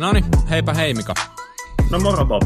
[0.00, 1.14] Noni, heipä hei Mika.
[1.90, 2.42] No moro Bob.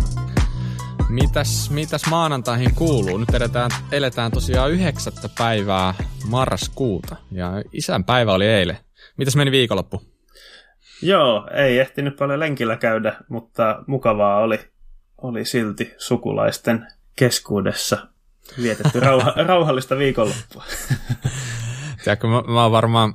[1.09, 3.19] Mitäs, mitäs maanantaihin kuuluu?
[3.19, 5.95] Nyt eletään, eletään tosiaan yhdeksättä päivää
[6.29, 8.79] marraskuuta ja isän päivä oli eilen.
[9.17, 10.03] Mitäs meni viikonloppu?
[11.03, 14.61] Joo, ei ehtinyt paljon lenkillä käydä, mutta mukavaa oli,
[15.23, 18.07] oli silti sukulaisten keskuudessa
[18.63, 20.65] vietetty rauha, rauhallista viikonloppua.
[22.05, 23.15] Tiedätkö, mä, mä oon varmaan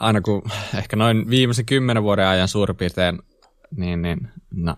[0.00, 0.42] aina kun
[0.78, 3.18] ehkä noin viimeisen kymmenen vuoden ajan suurin piirtein,
[3.76, 4.76] niin, niin no,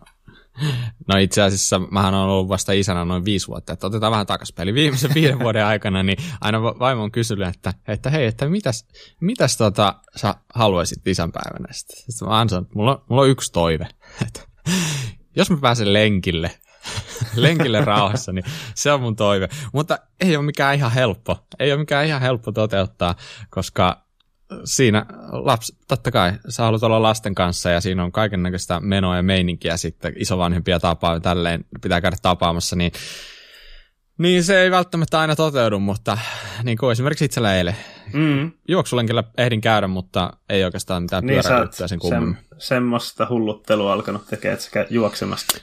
[1.08, 4.54] no itse asiassa mähän on ollut vasta isänä noin viisi vuotta, että otetaan vähän takaisin.
[4.58, 8.86] Eli viimeisen viiden vuoden aikana, niin aina vaimo on kysynyt, että, että hei, että mitäs,
[9.20, 11.68] mitäs tota, sä haluaisit isänpäivänä?
[11.70, 13.88] Sitten mä ansan, mulla, on, mulla on yksi toive,
[14.26, 14.40] että
[15.36, 16.50] jos mä pääsen lenkille,
[17.36, 19.48] lenkille rauhassa, niin se on mun toive.
[19.72, 21.46] Mutta ei ole mikään ihan helppo.
[21.58, 23.14] Ei ole mikään ihan helppo toteuttaa,
[23.50, 24.03] koska
[24.64, 29.16] siinä lapsi, totta kai, sä haluat olla lasten kanssa ja siinä on kaiken näköistä menoa
[29.16, 32.92] ja meininkiä sitten, isovanhempia tapaa tälleen pitää käydä tapaamassa, niin,
[34.18, 36.18] niin se ei välttämättä aina toteudu, mutta
[36.62, 37.76] niin kuin esimerkiksi itsellä eilen.
[38.12, 38.52] Mm.
[38.68, 42.36] Juoksulenkillä ehdin käydä, mutta ei oikeastaan mitään niin, pyöräilyttöä sen kummemmin.
[42.36, 45.58] Sem, semmoista hulluttelua alkanut tekemään, sekä juoksemasta.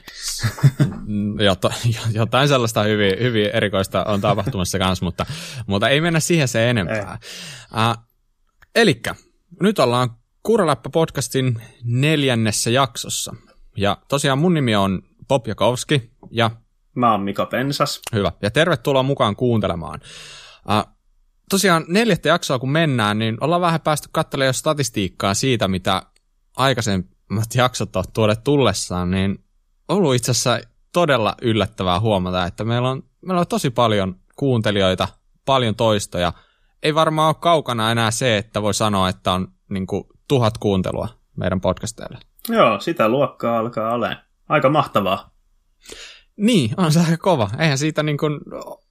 [1.39, 1.61] Jot,
[2.13, 5.25] jotain sellaista hyvin, hyvin erikoista on tapahtumassa kanssa, mutta,
[5.67, 7.17] mutta ei mennä siihen se enempää.
[7.73, 8.10] Uh,
[8.75, 9.15] Elikkä,
[9.61, 10.09] nyt ollaan
[10.43, 13.35] Kuuraläppä-podcastin neljännessä jaksossa.
[13.77, 16.51] Ja tosiaan mun nimi on Bob Jakowski ja...
[16.95, 18.01] Mä oon Mika Pensas.
[18.13, 18.31] Hyvä.
[18.41, 19.99] Ja tervetuloa mukaan kuuntelemaan.
[20.69, 20.93] Uh,
[21.49, 26.03] tosiaan neljättä jaksoa kun mennään, niin ollaan vähän päästy katselemaan jo statistiikkaa siitä, mitä
[26.57, 29.43] aikaisemmat jaksot on tuodet tullessaan, niin
[29.87, 30.59] ollut itse asiassa
[30.93, 35.07] todella yllättävää huomata, että meillä on, meillä on tosi paljon kuuntelijoita,
[35.45, 36.33] paljon toistoja–
[36.83, 41.07] ei varmaan ole kaukana enää se, että voi sanoa, että on niin kuin, tuhat kuuntelua
[41.35, 42.17] meidän podcasteille.
[42.49, 44.17] Joo, sitä luokkaa alkaa olemaan.
[44.49, 45.31] Aika mahtavaa.
[46.37, 47.49] Niin, on se aika kova.
[47.59, 48.39] Eihän siitä niin kuin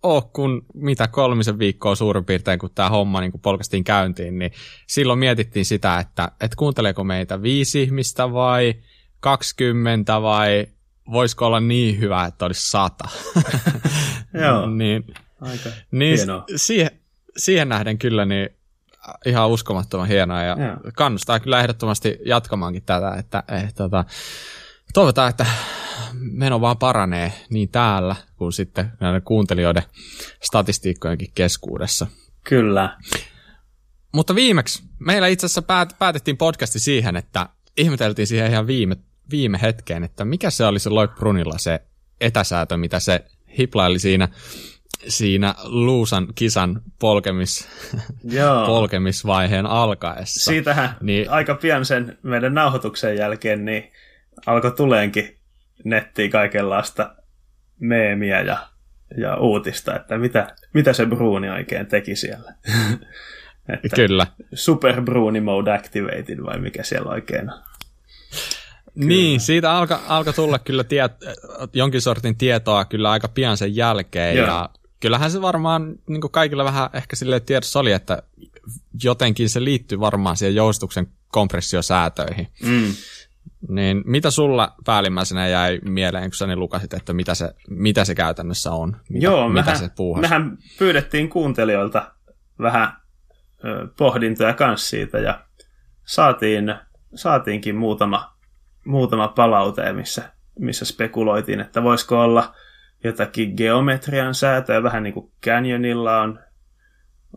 [0.03, 4.53] ole kuin mitä kolmisen viikkoa suurin piirtein, kun tämä homma niin kuin polkastiin käyntiin, niin
[4.87, 8.75] silloin mietittiin sitä, että, että kuunteleeko meitä viisi ihmistä vai
[9.21, 10.67] 20 vai
[11.11, 13.09] voisiko olla niin hyvä, että olisi sata.
[14.35, 15.05] Joo, niin,
[15.41, 16.45] aika niin hienoa.
[16.57, 17.00] Siihen,
[17.41, 18.49] siihen nähden kyllä niin
[19.27, 20.79] ihan uskomattoman hienoa ja yeah.
[20.95, 24.05] kannustaa kyllä ehdottomasti jatkamaankin tätä, että eh, tota,
[24.95, 25.47] toivotaan, että
[26.13, 29.83] meno vaan paranee niin täällä kuin sitten näiden kuuntelijoiden
[30.43, 32.07] statistiikkojenkin keskuudessa.
[32.45, 32.97] Kyllä.
[34.13, 38.97] Mutta viimeksi meillä itse asiassa päät, päätettiin podcasti siihen, että ihmeteltiin siihen ihan viime,
[39.31, 41.81] viime hetkeen, että mikä se oli se Loik Brunilla se
[42.21, 43.25] etäsäätö, mitä se
[43.59, 44.29] hiplaili siinä
[45.09, 47.69] siinä Luusan kisan polkemis,
[48.25, 48.67] Joo.
[48.77, 50.51] polkemisvaiheen alkaessa.
[50.51, 53.93] Siitähän niin, aika pian sen meidän nauhoituksen jälkeen niin
[54.47, 55.37] alkoi tuleenkin
[55.85, 57.15] nettiin kaikenlaista
[57.79, 58.59] meemiä ja,
[59.19, 62.55] ja uutista, että mitä, mitä se Bruni oikein teki siellä.
[63.85, 64.27] että Kyllä.
[64.55, 67.59] Super Bruni Mode Activated vai mikä siellä oikein on.
[68.95, 69.07] Kyllä.
[69.09, 71.13] Niin, siitä alkoi alka tulla kyllä tiet,
[71.73, 74.37] jonkin sortin tietoa kyllä aika pian sen jälkeen.
[74.37, 74.47] Joo.
[74.47, 74.69] Ja
[75.01, 78.23] kyllähän se varmaan niin kuin kaikilla vähän ehkä sille tiedossa oli, että
[79.03, 82.49] jotenkin se liittyy varmaan siihen joustuksen kompressiosäätöihin.
[82.63, 82.95] Mm.
[83.69, 88.15] Niin mitä sulla päällimmäisenä jäi mieleen, kun sä niin lukasit, että mitä se, mitä se
[88.15, 88.97] käytännössä on?
[89.09, 89.91] Mitä, Joo, mitä mehän, se
[90.21, 92.13] mehän pyydettiin kuuntelijoilta
[92.59, 92.93] vähän
[93.65, 95.45] ö, pohdintoja kanssa siitä ja
[96.05, 96.75] saatiin,
[97.15, 98.37] saatiinkin muutama,
[98.85, 102.55] muutama palaute, missä, missä spekuloitiin, että voisiko olla–
[103.05, 106.39] jotakin geometrian säätöä, vähän niin kuin Canyonilla on,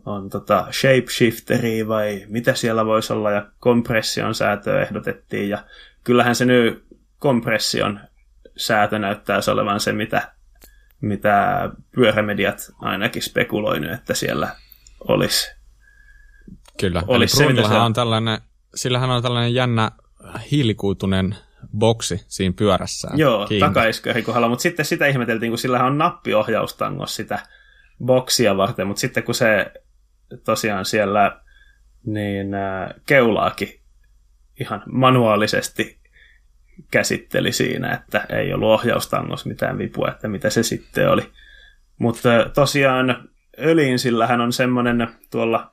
[0.06, 5.64] on tota shapeshifteria vai mitä siellä voisi olla, ja kompression säätöä ehdotettiin, ja
[6.04, 6.84] kyllähän se nyt
[7.18, 8.00] kompression
[8.56, 10.32] säätö näyttää olevan se, mitä,
[11.00, 14.48] mitä pyörämediat ainakin spekuloinut, että siellä
[15.08, 15.54] olisi.
[16.80, 17.74] Kyllä, olisi eli se, se...
[17.74, 18.38] on tällainen,
[18.74, 19.90] sillähän on tällainen jännä
[20.50, 21.36] hiilikuutunen
[21.78, 23.10] boksi siinä pyörässä.
[23.14, 27.38] Joo, takaiskari kohdalla, mutta sitten sitä ihmeteltiin, kun sillä on nappiohjaustangos sitä
[28.04, 29.72] boksia varten, mutta sitten kun se
[30.44, 31.40] tosiaan siellä
[32.06, 33.80] niin äh, keulaakin
[34.60, 35.98] ihan manuaalisesti
[36.90, 41.32] käsitteli siinä, että ei ollut ohjaustangos mitään vipua, että mitä se sitten oli.
[41.98, 43.28] Mutta äh, tosiaan
[43.58, 45.72] öliin sillähän on semmoinen tuolla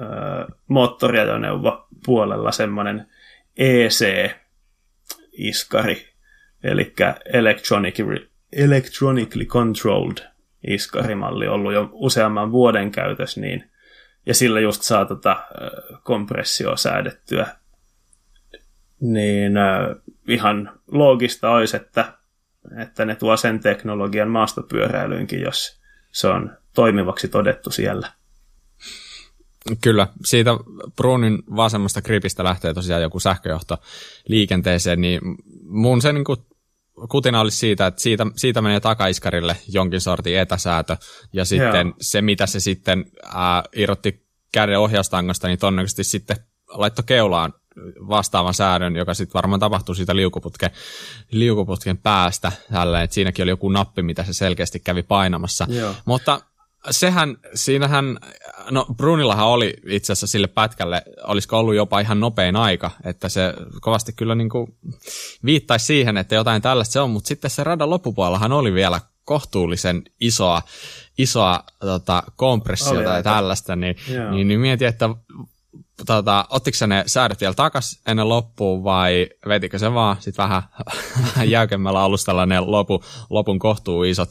[0.00, 3.06] äh, moottoriajoneuvo puolella semmoinen
[3.56, 4.30] EC,
[5.38, 6.08] iskari,
[6.62, 6.94] eli
[7.32, 10.18] electronically, electronically controlled
[10.66, 13.70] iskarimalli ollut jo useamman vuoden käytössä, niin,
[14.26, 15.36] ja sillä just saa tota
[16.02, 17.46] kompressio säädettyä
[19.00, 19.52] niin
[20.28, 22.12] ihan loogista olisi, että,
[22.82, 25.80] että ne tuo sen teknologian maastopyöräilyynkin, jos
[26.12, 28.08] se on toimivaksi todettu siellä.
[29.80, 30.50] Kyllä, siitä
[30.96, 33.76] Brunin vasemmasta gripistä lähtee tosiaan joku sähköjohto
[34.28, 35.20] liikenteeseen, niin
[35.62, 36.38] mun se niin kuin
[37.08, 40.96] kutina olisi siitä, että siitä, siitä menee takaiskarille jonkin sortin etäsäätö,
[41.32, 41.96] ja sitten Joo.
[42.00, 46.36] se, mitä se sitten ää, irrotti käden ohjaustangosta, niin todennäköisesti sitten
[46.68, 47.54] laittoi keulaan
[48.08, 50.70] vastaavan säädön, joka sitten varmaan tapahtuu siitä liukuputken,
[51.30, 55.66] liukuputken päästä, tälleen, että siinäkin oli joku nappi, mitä se selkeästi kävi painamassa.
[55.68, 55.94] Joo.
[56.04, 56.40] Mutta
[56.90, 58.18] sehän, siinähän,
[58.70, 63.54] no Brunillahan oli itse asiassa sille pätkälle, olisiko ollut jopa ihan nopein aika, että se
[63.80, 64.76] kovasti kyllä niin kuin
[65.44, 70.02] viittaisi siihen, että jotain tällaista se on, mutta sitten se radan loppupuolellahan oli vielä kohtuullisen
[70.20, 70.62] isoa,
[71.18, 73.96] isoa tota, kompressiota ja tällaista, niin,
[74.30, 75.08] niin, niin mietin, että
[76.06, 80.62] tota, ottiko ne säädöt vielä takas ennen loppuun vai vetikö se vaan sit vähän,
[81.44, 84.30] jäykemmällä alustalla ne lopu, lopun kohtuu isot,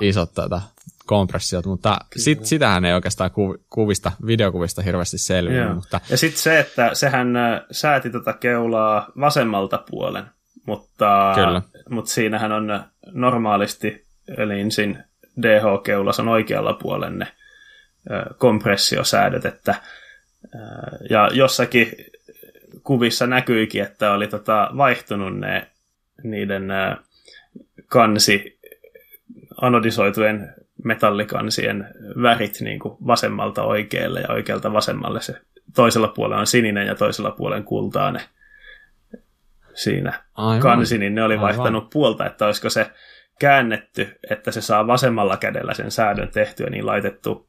[0.00, 0.62] isot tota,
[1.06, 3.30] kompressiot, mutta sit, sitähän ei oikeastaan
[3.70, 5.74] kuvista, videokuvista hirveästi selviä.
[5.74, 6.00] Mutta...
[6.10, 10.24] Ja sitten se, että sehän äh, sääti tota keulaa vasemmalta puolen,
[10.66, 11.62] mutta, Kyllä.
[11.90, 14.06] mutta siinähän on normaalisti
[14.44, 14.98] linsin
[15.42, 19.80] DH-keulas on oikealla puolen ne äh, kompressiosäädöt, että äh,
[21.10, 21.92] ja jossakin
[22.82, 25.70] kuvissa näkyikin, että oli tota vaihtunut ne
[26.22, 26.68] niiden
[27.86, 28.58] kansi
[29.60, 30.54] anodisoitujen
[30.86, 31.88] metallikansien
[32.22, 35.20] värit niin kuin vasemmalta oikealle ja oikealta vasemmalle.
[35.20, 35.40] Se
[35.74, 38.22] toisella puolella on sininen ja toisella puolella kultainen
[39.74, 40.60] siinä Aivan.
[40.60, 41.90] kansi, niin ne oli vaihtanut Aivan.
[41.92, 42.90] puolta, että olisiko se
[43.38, 47.48] käännetty, että se saa vasemmalla kädellä sen säädön tehtyä, niin laitettu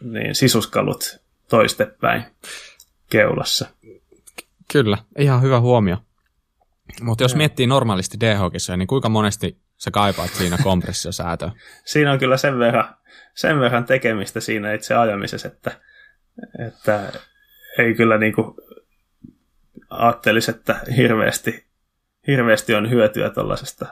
[0.00, 2.22] niin sisuskalut toistepäin
[3.10, 3.68] keulassa.
[4.72, 5.96] Kyllä, ihan hyvä huomio.
[7.02, 8.38] Mutta jos miettii normaalisti dh
[8.76, 11.50] niin kuinka monesti sä kaipaat siinä kompressiosäätöä?
[11.84, 12.94] siinä on kyllä sen verran,
[13.34, 15.80] sen verran tekemistä siinä itse ajamisessa, että,
[16.66, 17.12] että
[17.78, 18.54] ei kyllä niin kuin
[19.90, 21.66] ajattelisi, että hirveästi,
[22.26, 23.86] hirveästi on hyötyä tuollaisesta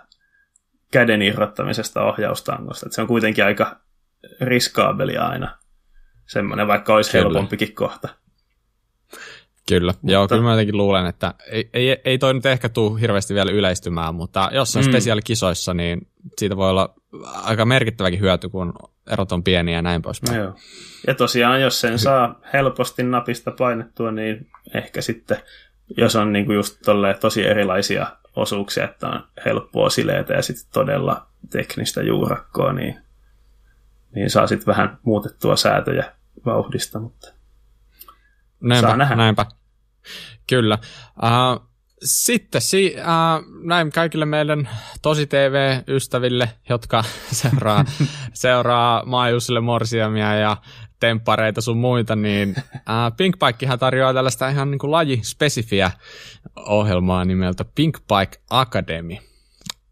[0.93, 2.87] käden irrottamisesta ohjaustangosta.
[2.87, 3.81] Että se on kuitenkin aika
[4.41, 5.59] riskaabelia aina
[6.27, 7.25] semmoinen, vaikka olisi kyllä.
[7.25, 8.09] helpompikin kohta.
[9.69, 10.13] Kyllä, mutta...
[10.13, 13.51] joo, kyllä mä jotenkin luulen, että ei, ei, ei toi nyt ehkä tule hirveästi vielä
[13.51, 14.91] yleistymään, mutta jossain mm.
[14.91, 16.95] spesiaalikisoissa, niin siitä voi olla
[17.25, 18.73] aika merkittäväkin hyöty, kun
[19.11, 20.39] erot on pieniä ja näin poispäin.
[20.39, 20.55] Joo.
[21.07, 25.39] Ja tosiaan, jos sen saa helposti napista painettua, niin ehkä sitten,
[25.97, 26.79] jos on niinku just
[27.21, 28.07] tosi erilaisia
[28.37, 32.99] osuuksia, että on helppoa sileitä ja sitten todella teknistä juurakkoa, niin,
[34.15, 36.13] niin saa sitten vähän muutettua säätöjä
[36.47, 37.38] vauhdista, mutta
[38.61, 39.17] näinpä, saa nähdä.
[39.17, 39.47] Näinpä.
[40.47, 40.79] Kyllä.
[41.23, 41.69] Uh,
[42.03, 44.69] sitten si, uh, näin kaikille meidän
[45.03, 47.05] Tosi TV-ystäville, jotka
[47.41, 47.85] seuraa,
[48.33, 50.57] seuraa Maajusille Morsiamia ja
[51.01, 55.91] temppareita sun muita, niin uh, Pink Pikehan tarjoaa tällaista ihan niin kuin lajispesifiä
[56.57, 59.17] ohjelmaa nimeltä Pink Pike Academy.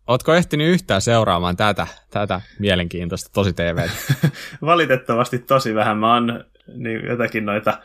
[0.06, 3.88] Ootko ehtinyt yhtään seuraamaan tätä, tätä mielenkiintoista tosi TV?
[4.62, 5.98] Valitettavasti tosi vähän.
[5.98, 7.78] Mä oon niin jotakin noita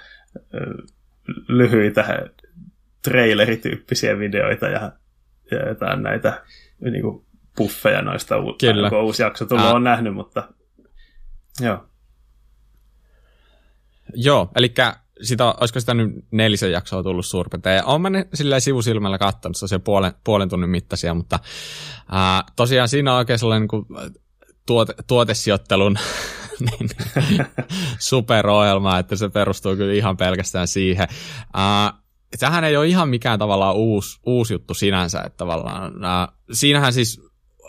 [1.47, 2.05] lyhyitä
[3.01, 4.91] trailerityyppisiä videoita ja,
[5.51, 6.43] ja jotain näitä
[6.79, 8.89] niin kuin puffeja noista, Kyllä.
[8.89, 10.47] kun uusi jakso tullut, on nähnyt, mutta
[11.61, 11.87] joo.
[14.13, 14.73] Joo, eli
[15.21, 19.81] sitä, olisiko sitä nyt nelisen jaksoa tullut suurin Ja olen sillä sivusilmällä katsonut, se on
[19.81, 21.39] puolen, puolen tunnin mittaisia, mutta
[22.11, 23.85] ää, tosiaan siinä on oikein sellainen niin kuin,
[24.65, 25.97] tuote, tuotesijoittelun
[26.65, 26.89] niin,
[27.99, 31.07] superohjelma, että se perustuu kyllä ihan pelkästään siihen.
[31.43, 31.99] Uh,
[32.39, 37.21] tähän ei ole ihan mikään tavallaan uusi, uusi juttu sinänsä, että tavallaan uh, siinähän siis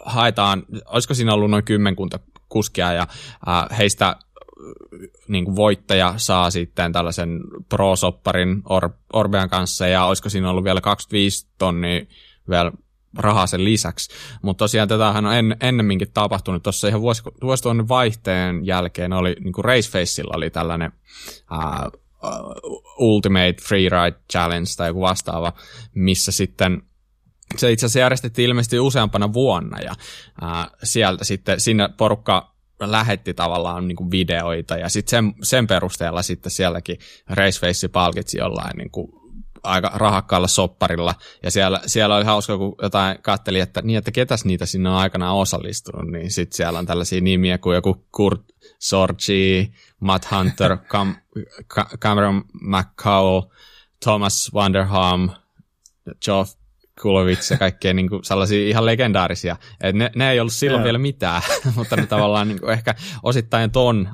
[0.04, 3.06] haetaan, olisiko siinä ollut noin kymmenkunta kuskia ja
[3.46, 4.16] uh, heistä
[5.28, 10.80] niin kuin voittaja saa sitten tällaisen pro-sopparin Or- Orbean kanssa ja olisiko siinä ollut vielä
[10.80, 12.04] 25 tonnia
[12.50, 12.72] vielä
[13.18, 14.10] rahaa sen lisäksi.
[14.42, 19.52] Mutta tosiaan tätähän on en, ennemminkin tapahtunut tuossa ihan vuosi, vuosituhannen vaihteen jälkeen oli niin
[19.52, 20.92] kuin Racefacella oli tällainen
[21.52, 22.00] uh,
[22.98, 25.52] Ultimate Freeride Challenge tai joku vastaava,
[25.94, 26.82] missä sitten
[27.56, 29.94] se itse asiassa järjestettiin ilmeisesti useampana vuonna ja
[30.42, 36.22] uh, sieltä sitten sinne porukka lähetti tavallaan niin kuin videoita ja sitten sen, sen perusteella
[36.22, 36.98] sitten sielläkin
[37.30, 39.21] Raceface palkitsi jollain niin kuin
[39.62, 44.44] aika rahakkaalla sopparilla, ja siellä, siellä oli hauska, kun jotain katteli, että niin, että ketäs
[44.44, 48.42] niitä sinne on aikanaan osallistunut, niin sitten siellä on tällaisia nimiä kuin joku Kurt
[48.78, 51.14] Sorgi, Matt Hunter, Cam,
[52.00, 53.42] Cameron McCall,
[54.04, 55.30] Thomas Wanderham,
[56.26, 56.44] Joe
[57.02, 59.56] Kulovits ja kaikkea niin kuin sellaisia ihan legendaarisia.
[59.80, 60.84] Et ne, ne ei ollut silloin yeah.
[60.84, 61.42] vielä mitään,
[61.76, 64.08] mutta ne tavallaan niin kuin ehkä osittain ton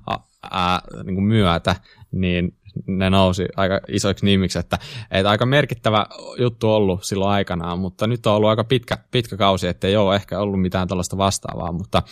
[0.51, 1.77] ää, niin kuin myötä,
[2.13, 4.79] niin ne nousi aika isoiksi nimiksi, että,
[5.11, 6.07] että aika merkittävä
[6.39, 10.41] juttu ollut silloin aikanaan, mutta nyt on ollut aika pitkä, pitkä kausi, ettei ole ehkä
[10.41, 12.03] ollut mitään tällaista vastaavaa, mutta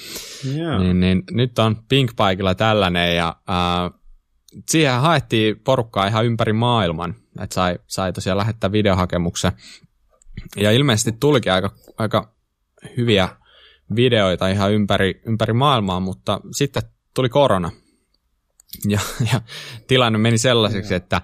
[0.45, 0.81] yeah.
[0.81, 3.91] niin, niin, nyt on Pink Paikilla tällainen ja ää,
[4.69, 9.53] siihen haettiin porukkaa ihan ympäri maailman, että sai, sai tosiaan lähettää videohakemuksen
[10.57, 12.35] ja ilmeisesti tulikin aika, aika
[12.97, 13.29] hyviä
[13.97, 16.83] videoita ihan ympäri, ympäri maailmaa, mutta sitten
[17.15, 17.71] tuli korona
[18.89, 19.01] ja,
[19.33, 19.41] ja
[19.87, 21.23] tilanne meni sellaiseksi, että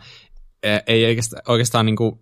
[0.63, 2.21] e, ei oikeastaan, oikeastaan niin kuin,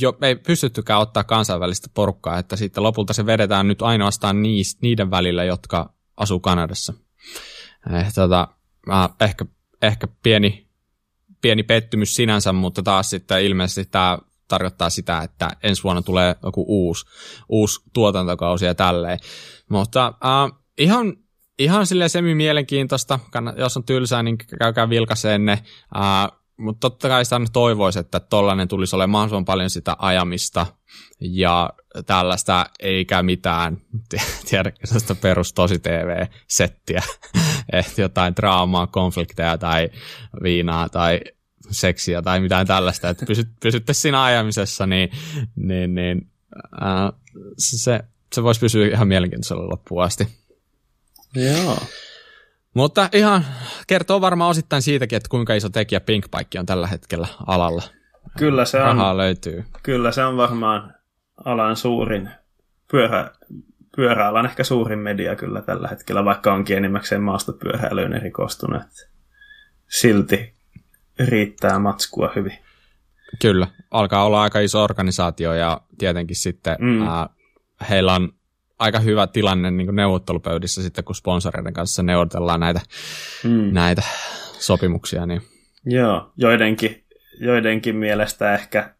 [0.00, 5.10] jo, ei pystyttykään ottaa kansainvälistä porukkaa, että sitten lopulta se vedetään nyt ainoastaan niis, niiden
[5.10, 6.94] välillä, jotka asuu Kanadassa.
[7.92, 8.48] Eh, tota,
[9.20, 9.44] ehkä,
[9.82, 10.68] ehkä pieni,
[11.40, 16.64] pieni pettymys sinänsä, mutta taas sitten ilmeisesti tämä tarkoittaa sitä, että ensi vuonna tulee joku
[16.68, 17.06] uusi,
[17.48, 19.18] uusi tuotantokausi ja tälleen.
[19.68, 21.16] Mutta äh, ihan
[21.58, 23.18] ihan silleen semi-mielenkiintoista,
[23.56, 25.58] jos on tylsää, niin käykää vilkaiseen ne,
[25.94, 30.66] uh, mutta totta kai sitä toivoisi, että tollainen tulisi olemaan mahdollisimman paljon sitä ajamista
[31.20, 31.70] ja
[32.06, 33.76] tällaista eikä mitään,
[34.84, 37.02] sellaista perus tosi TV-settiä,
[37.72, 39.90] että jotain draamaa, konflikteja tai
[40.42, 41.20] viinaa tai
[41.70, 45.10] seksiä tai mitään tällaista, että pysyt, pysytte siinä ajamisessa, niin,
[45.56, 47.20] niin, niin uh,
[47.58, 48.00] se,
[48.32, 50.28] se voisi pysyä ihan mielenkiintoisella loppuun asti.
[51.34, 51.78] Joo.
[52.74, 53.44] Mutta ihan
[53.86, 57.82] kertoo varmaan osittain siitäkin, että kuinka iso tekijä Pinkbike on tällä hetkellä alalla.
[58.38, 59.64] Kyllä se Rahaa on, löytyy.
[59.82, 60.94] Kyllä se on varmaan
[61.44, 62.30] alan suurin
[62.90, 63.30] pyörä,
[63.96, 68.82] pyöräalan ehkä suurin media kyllä tällä hetkellä, vaikka onkin enimmäkseen maastopyöräilyyn erikoistunut.
[69.88, 70.54] Silti
[71.18, 72.58] riittää matskua hyvin.
[73.42, 77.02] Kyllä, alkaa olla aika iso organisaatio ja tietenkin sitten mm.
[77.02, 77.28] ää,
[77.90, 78.32] heillä on
[78.78, 82.80] aika hyvä tilanne niin kuin neuvottelupöydissä sitten, kun sponsoreiden kanssa neuvotellaan näitä,
[83.44, 83.72] mm.
[83.72, 84.02] näitä
[84.58, 85.26] sopimuksia.
[85.26, 85.42] Niin.
[85.86, 87.04] Joo, joidenkin,
[87.40, 88.94] joidenkin mielestä ehkä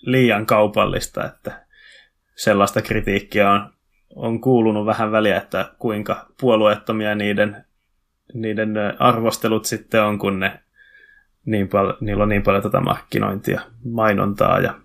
[0.00, 1.66] liian kaupallista, että
[2.36, 3.72] sellaista kritiikkiä on,
[4.14, 7.64] on kuulunut vähän väliä, että kuinka puolueettomia niiden,
[8.34, 10.60] niiden arvostelut sitten on, kun ne
[11.46, 14.80] niin pal- niillä on niin paljon tätä markkinointia, mainontaa ja,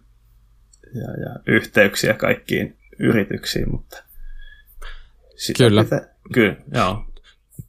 [0.95, 4.03] ja, ja yhteyksiä kaikkiin yrityksiin, mutta
[5.57, 5.83] kyllä.
[5.83, 6.01] Pitää,
[6.33, 7.05] kyllä, joo.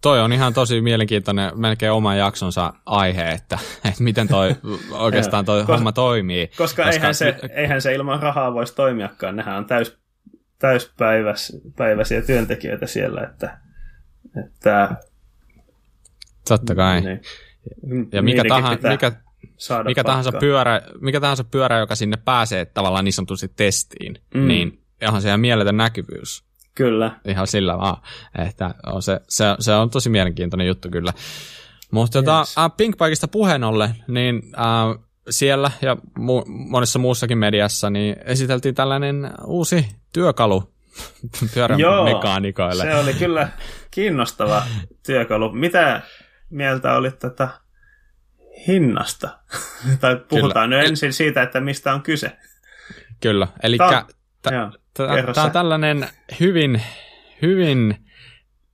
[0.01, 4.57] Toi on ihan tosi mielenkiintoinen, melkein oman jaksonsa aihe, että, että miten toi
[4.91, 6.47] oikeastaan toi homma toimii.
[6.47, 9.99] Koska, koska eihän, se, eihän se ilman rahaa voisi toimiakaan, nehän on täys,
[10.59, 13.59] täyspäiväisiä työntekijöitä siellä, että,
[14.47, 14.97] että
[16.49, 17.01] Totta kai.
[17.01, 17.21] Niin,
[18.13, 19.13] ja mikä, tahan, mikä,
[19.85, 24.49] mikä, tahansa pyörä, mikä tahansa pyörä, joka sinne pääsee tavallaan niin sanotusti testiin, mm.
[24.49, 26.45] niin onhan se ihan mieletön näkyvyys.
[26.75, 27.21] Kyllä.
[27.25, 28.03] Ihan sillä vaan,
[28.39, 31.13] että on se, se, se on tosi mielenkiintoinen juttu kyllä.
[31.91, 32.55] Mutta tota, yes.
[32.55, 39.31] tota, Pinkbikeista puheen ollen, niin äh, siellä ja mu- monessa muussakin mediassa niin esiteltiin tällainen
[39.47, 40.75] uusi työkalu
[41.55, 42.83] pyörän Joo, mekaanikoille.
[42.83, 43.49] se oli kyllä
[43.91, 44.63] kiinnostava
[45.07, 45.53] työkalu.
[45.53, 46.03] Mitä
[46.51, 47.49] mieltä oli tätä
[48.69, 49.39] hinnasta?
[50.01, 50.83] tai puhutaan kyllä.
[50.83, 52.37] nyt ensin siitä, että mistä on kyse.
[53.21, 53.77] Kyllä, eli
[55.35, 56.09] Tämä on tällainen
[56.41, 56.83] hyvin,
[57.43, 57.97] hyvin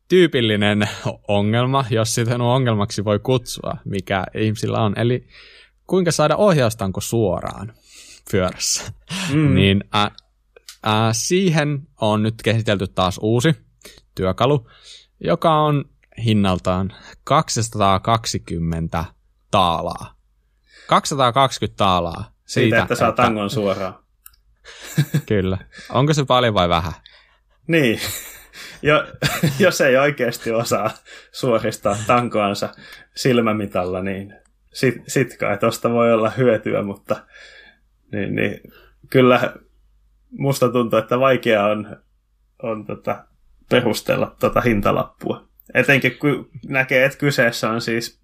[0.08, 0.88] tyypillinen
[1.28, 4.98] ongelma, jos sitä ongelmaksi voi kutsua, mikä ihmisillä on.
[4.98, 5.28] Eli
[5.86, 7.72] kuinka saada ohjaustanko suoraan
[8.30, 8.92] pyörässä.
[9.32, 9.54] Mm.
[9.58, 10.10] niin ä, ä,
[11.12, 13.54] siihen on nyt kehitelty taas uusi
[14.14, 14.68] työkalu,
[15.20, 15.84] joka on
[16.24, 16.92] hinnaltaan
[17.24, 19.04] 220
[19.50, 20.18] taalaa.
[20.86, 22.32] 220 taalaa.
[22.46, 24.07] Siitä, siitä että saa tangon suoraan.
[25.26, 25.58] Kyllä.
[25.90, 26.92] Onko se paljon vai vähän?
[27.66, 28.00] Niin.
[28.82, 29.04] Jo,
[29.58, 30.90] jos ei oikeasti osaa
[31.32, 32.68] suoristaa tankoansa
[33.16, 34.34] silmämitalla, niin
[34.72, 37.26] sit, sit kai tuosta voi olla hyötyä, mutta
[38.12, 38.60] niin, niin,
[39.10, 39.54] kyllä
[40.30, 41.96] musta tuntuu, että vaikea on,
[42.62, 43.24] on tota,
[43.68, 45.48] perustella tota hintalappua.
[45.74, 48.20] Etenkin kun näkee, että kyseessä on siis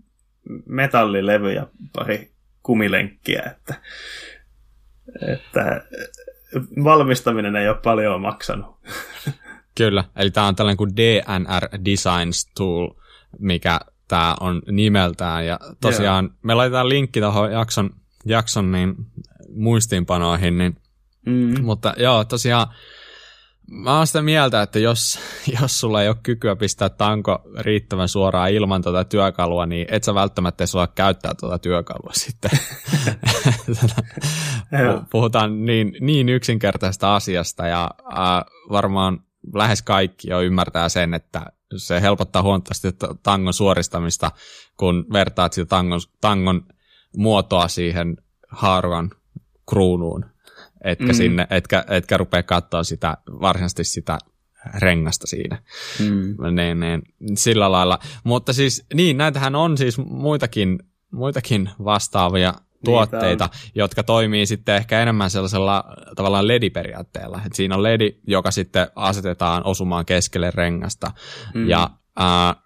[0.66, 2.32] metallilevy ja pari
[2.62, 3.74] kumilenkkiä, että,
[5.28, 5.86] että
[6.84, 8.76] valmistaminen ei ole paljon maksanut.
[9.76, 12.88] Kyllä, eli tämä on tällainen kuin DNR Designs Tool,
[13.38, 15.46] mikä tämä on nimeltään.
[15.46, 16.36] Ja tosiaan yeah.
[16.42, 17.90] me laitetaan linkki tuohon jakson,
[18.24, 18.94] jakson niin
[19.54, 20.76] muistiinpanoihin, niin,
[21.26, 21.64] mm.
[21.64, 22.66] mutta joo, tosiaan
[23.70, 25.18] Mä oon sitä mieltä, että jos,
[25.60, 30.14] jos sulla ei ole kykyä pistää tanko riittävän suoraan ilman tuota työkalua, niin et sä
[30.14, 32.50] välttämättä saa käyttää tuota työkalua sitten.
[35.10, 39.20] Puhutaan niin, niin yksinkertaisesta asiasta ja äh, varmaan
[39.54, 41.42] lähes kaikki jo ymmärtää sen, että
[41.76, 42.88] se helpottaa huomattavasti
[43.22, 44.30] tangon suoristamista,
[44.76, 46.66] kun vertaat sitä tangon, tangon
[47.16, 48.16] muotoa siihen
[48.48, 49.10] haaruan
[49.68, 50.33] kruunuun,
[50.84, 51.14] etkä, mm.
[51.14, 54.18] sinne, etkä, etkä rupea katsoa sitä, varsinaisesti sitä
[54.78, 55.62] rengasta siinä.
[55.98, 56.54] Mm.
[56.54, 57.02] Niin, niin,
[57.36, 57.98] sillä lailla.
[58.24, 60.78] Mutta siis, niin, näitähän on siis muitakin,
[61.10, 65.84] muitakin vastaavia tuotteita, jotka toimii sitten ehkä enemmän sellaisella
[66.16, 67.40] tavallaan LED-periaatteella.
[67.46, 71.10] Et siinä on LED, joka sitten asetetaan osumaan keskelle rengasta.
[71.54, 71.68] Mm.
[71.68, 72.62] Ja äh,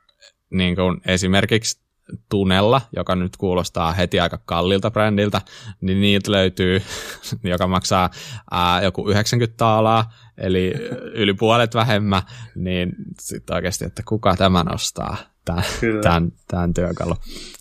[0.50, 1.87] niin kuin esimerkiksi
[2.28, 5.40] Tunella, joka nyt kuulostaa heti aika kallilta brändiltä,
[5.80, 6.82] niin niitä löytyy,
[7.42, 8.10] joka maksaa
[8.50, 10.74] ää, joku 90 taalaa, eli
[11.14, 12.22] yli puolet vähemmän,
[12.54, 15.64] niin sitten oikeasti, että kuka tämän ostaa, tämän,
[16.02, 17.16] tämän, tämän työkalu.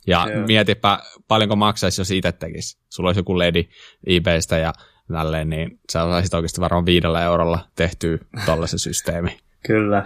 [0.07, 0.47] Ja Joo.
[0.47, 2.77] mietipä, paljonko maksaisi, jos itse tekisi.
[2.89, 3.69] Sulla olisi joku ledi
[4.07, 4.73] eBaystä ja
[5.11, 9.39] tälleen, niin sä saisit oikeasti varmaan viidellä eurolla tehtyä tollaisen systeemi.
[9.65, 10.05] Kyllä.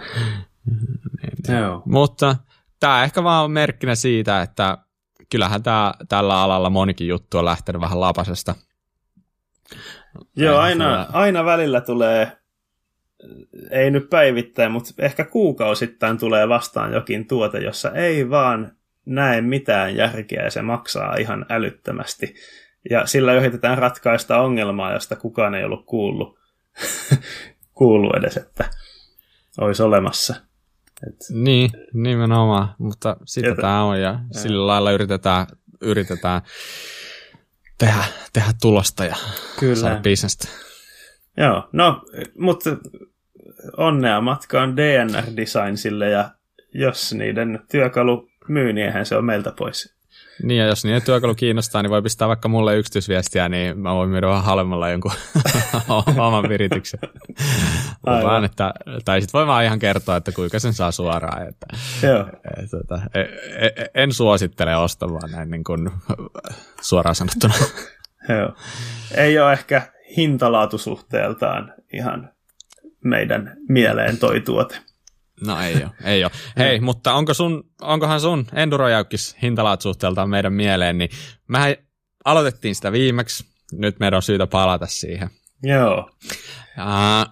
[1.22, 1.82] niin, Joo.
[1.86, 2.36] Mutta
[2.82, 4.78] tämä ehkä vaan merkkinä siitä, että
[5.30, 8.54] kyllähän tää, tällä alalla monikin juttu on lähtenyt vähän lapasesta.
[10.36, 12.32] Joo, aina, aina välillä tulee,
[13.70, 18.72] ei nyt päivittäin, mutta ehkä kuukausittain tulee vastaan jokin tuote, jossa ei vaan
[19.06, 22.34] näe mitään järkeä ja se maksaa ihan älyttömästi.
[22.90, 26.38] Ja sillä yritetään ratkaista ongelmaa, josta kukaan ei ollut kuullut,
[27.78, 28.64] kuullut edes, että
[29.60, 30.51] olisi olemassa.
[31.08, 31.16] Et...
[31.30, 35.46] Niin, nimenomaan, mutta sitä tämä on ja, ja sillä lailla yritetään,
[35.80, 36.42] yritetään
[37.78, 39.16] tehdä, tehdä tulosta ja
[39.60, 39.76] Kyllä.
[39.76, 40.48] saada bisnestä.
[41.36, 42.02] Joo, no,
[42.38, 42.70] mutta
[43.76, 46.30] onnea matkaan DNR Designsille ja
[46.74, 49.94] jos niiden työkalu myy, niin eihän se on meiltä pois.
[50.42, 54.10] Niin, ja jos niiden työkalu kiinnostaa, niin voi pistää vaikka mulle yksityisviestiä, niin mä voin
[54.10, 55.12] myydä vähän halvemmalla jonkun
[56.18, 57.00] oman virityksen.
[58.06, 61.48] Vaan, että, tai sitten voi vaan ihan kertoa, että kuinka sen saa suoraan.
[61.48, 61.66] Että,
[62.02, 62.26] Joo.
[62.62, 63.20] Et, tota, e,
[63.66, 65.90] e, en suosittele ostamaan näin niin kuin,
[66.80, 67.54] suoraan sanottuna.
[68.28, 68.54] Joo.
[69.14, 69.82] Ei ole ehkä
[70.16, 72.30] hintalaatusuhteeltaan ihan
[73.04, 74.78] meidän mieleen toi tuote.
[75.46, 76.32] No ei ole, ei ole.
[76.58, 81.10] Hei, mutta onko sun, onkohan sun endurojäykkis hintalaatusuhteeltaan meidän mieleen, niin
[81.48, 81.76] mehän
[82.24, 85.30] aloitettiin sitä viimeksi, nyt meidän on syytä palata siihen.
[85.62, 86.10] Joo.
[86.76, 87.26] Ja,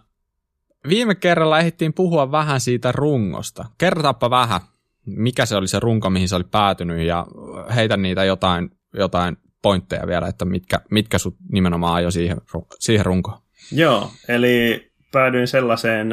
[0.88, 3.64] viime kerralla ehdittiin puhua vähän siitä rungosta.
[3.78, 4.60] Kerrotaanpa vähän,
[5.06, 7.26] mikä se oli se runko, mihin se oli päätynyt, ja
[7.74, 12.36] heitä niitä jotain, jotain pointteja vielä, että mitkä, mitkä sut nimenomaan ajoi siihen,
[12.78, 13.38] siihen runkoon.
[13.72, 16.08] Joo, eli päädyin sellaiseen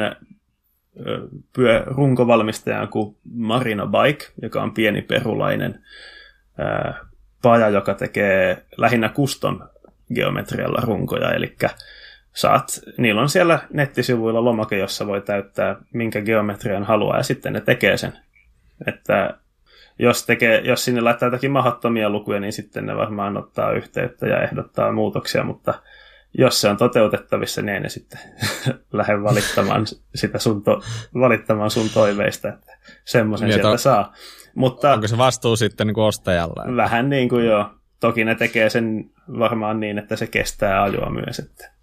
[1.52, 5.84] pyö, runkovalmistajaan kuin Marina Bike, joka on pieni perulainen
[6.58, 7.08] ää,
[7.42, 9.60] paja, joka tekee lähinnä custom
[10.14, 11.56] geometrialla runkoja, eli
[12.38, 17.60] saat, niillä on siellä nettisivuilla lomake, jossa voi täyttää minkä geometrian haluaa, ja sitten ne
[17.60, 18.12] tekee sen.
[18.86, 19.34] Että
[19.98, 24.42] jos, tekee, jos sinne laittaa jotakin mahdottomia lukuja, niin sitten ne varmaan ottaa yhteyttä ja
[24.42, 25.74] ehdottaa muutoksia, mutta
[26.38, 28.18] jos se on toteutettavissa, niin ei ne sitten
[28.92, 30.82] lähde valittamaan, sitä sun to,
[31.14, 34.12] valittamaan sun toiveista, että semmoisen sieltä to, saa.
[34.54, 36.76] Mutta, onko se vastuu sitten niin kuin ostajalla?
[36.76, 37.70] Vähän niin kuin joo.
[38.00, 41.38] Toki ne tekee sen varmaan niin, että se kestää ajoa myös.
[41.38, 41.77] Että,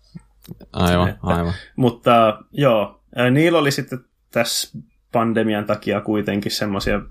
[0.73, 1.53] aivan, että, aivan.
[1.75, 3.99] Mutta joo, niillä oli sitten
[4.31, 4.77] tässä
[5.11, 7.01] pandemian takia kuitenkin semmoisia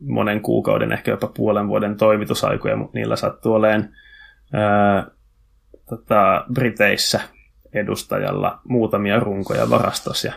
[0.00, 3.88] monen kuukauden, ehkä jopa puolen vuoden toimitusaikoja, mutta niillä sattuu olemaan
[4.52, 5.06] ää,
[5.88, 7.20] tota, Briteissä
[7.72, 10.28] edustajalla muutamia runkoja varastossa.
[10.28, 10.34] Ja,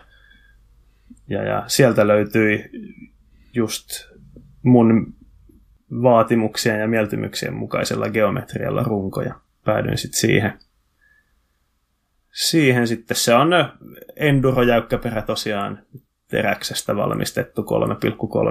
[1.27, 2.69] ja, ja sieltä löytyi
[3.53, 3.89] just
[4.63, 5.13] mun
[5.91, 9.35] vaatimuksien ja mieltymyksien mukaisella geometrialla runkoja.
[9.65, 10.53] Päädyin sitten siihen.
[12.39, 13.49] Siihen sitten se on
[14.15, 15.83] enduro-jäykkäperä tosiaan
[16.27, 17.65] teräksestä valmistettu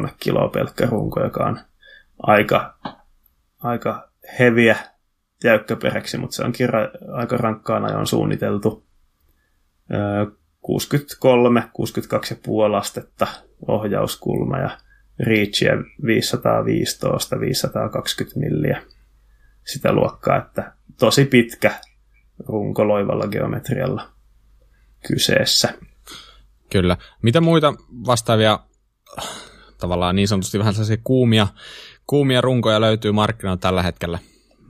[0.04, 1.58] 3,3 kiloa pelkkä runko, joka on
[2.22, 2.74] aika,
[3.58, 4.76] aika heviä
[5.44, 8.86] jäykkäperäksi, mutta se onkin ra- aika rankkaan ajan suunniteltu.
[10.60, 11.60] 63,
[12.70, 13.26] 62,5 astetta
[13.68, 14.78] ohjauskulma ja
[15.20, 15.72] reachia
[16.06, 18.82] 515, 520 milliä
[19.64, 21.74] sitä luokkaa, että tosi pitkä
[22.46, 24.08] runko loivalla geometrialla
[25.08, 25.74] kyseessä.
[26.70, 26.96] Kyllä.
[27.22, 27.74] Mitä muita
[28.06, 28.58] vastaavia
[29.78, 31.46] tavallaan niin sanotusti vähän sellaisia kuumia,
[32.06, 34.18] kuumia runkoja löytyy markkinoilla tällä hetkellä?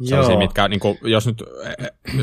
[0.04, 0.40] Sellaisia, Joo.
[0.40, 1.42] mitkä, niin kuin, jos, nyt,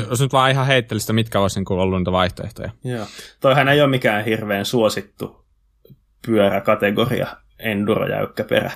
[0.08, 2.70] jos nyt vaan ihan heittelistä, mitkä olisi niin ollut niitä vaihtoehtoja.
[2.84, 3.06] Joo.
[3.40, 5.44] Toihan ei ole mikään hirveän suosittu
[6.26, 7.26] pyöräkategoria,
[7.58, 8.70] enduro-jäykkäperä.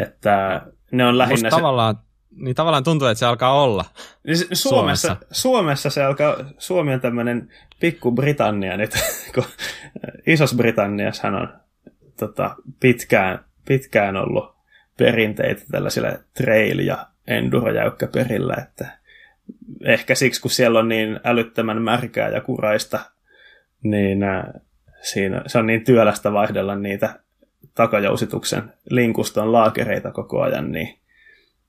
[0.00, 1.50] Että ne on lähinnä...
[1.50, 1.56] Se...
[1.56, 1.98] tavallaan,
[2.36, 3.84] niin tavallaan tuntuu, että se alkaa olla
[4.26, 5.16] niin se, Suomessa, Suomessa.
[5.32, 7.48] Suomessa se alkaa, Suomi on tämmöinen
[7.80, 8.90] pikku Britannia nyt,
[9.34, 9.44] kun
[10.26, 11.48] Isos Britanniashan on
[12.18, 14.56] tota, pitkään, pitkään ollut
[14.96, 18.98] perinteitä tällaisilla trail- ja enduro-jäykkäperillä, että
[19.84, 23.00] ehkä siksi, kun siellä on niin älyttömän märkää ja kuraista,
[23.82, 24.44] niin äh,
[25.02, 27.20] siinä, se on niin työlästä vaihdella niitä
[27.74, 30.98] takajousituksen linkuston laakereita koko ajan, niin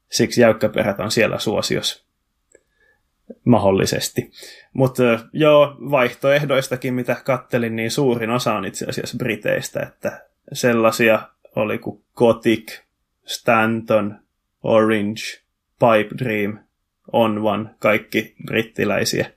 [0.10, 2.08] siksi jäykkäperät on siellä suosios
[3.44, 4.32] mahdollisesti.
[4.74, 11.20] Mutta joo, vaihtoehdoistakin, mitä kattelin, niin suurin osa on itse asiassa Briteistä, että sellaisia
[11.56, 12.80] oli kuin Gothic,
[13.26, 14.20] Stanton,
[14.64, 15.22] Orange,
[15.80, 16.60] Pipe Dream,
[17.12, 19.32] On One, kaikki brittiläisiä.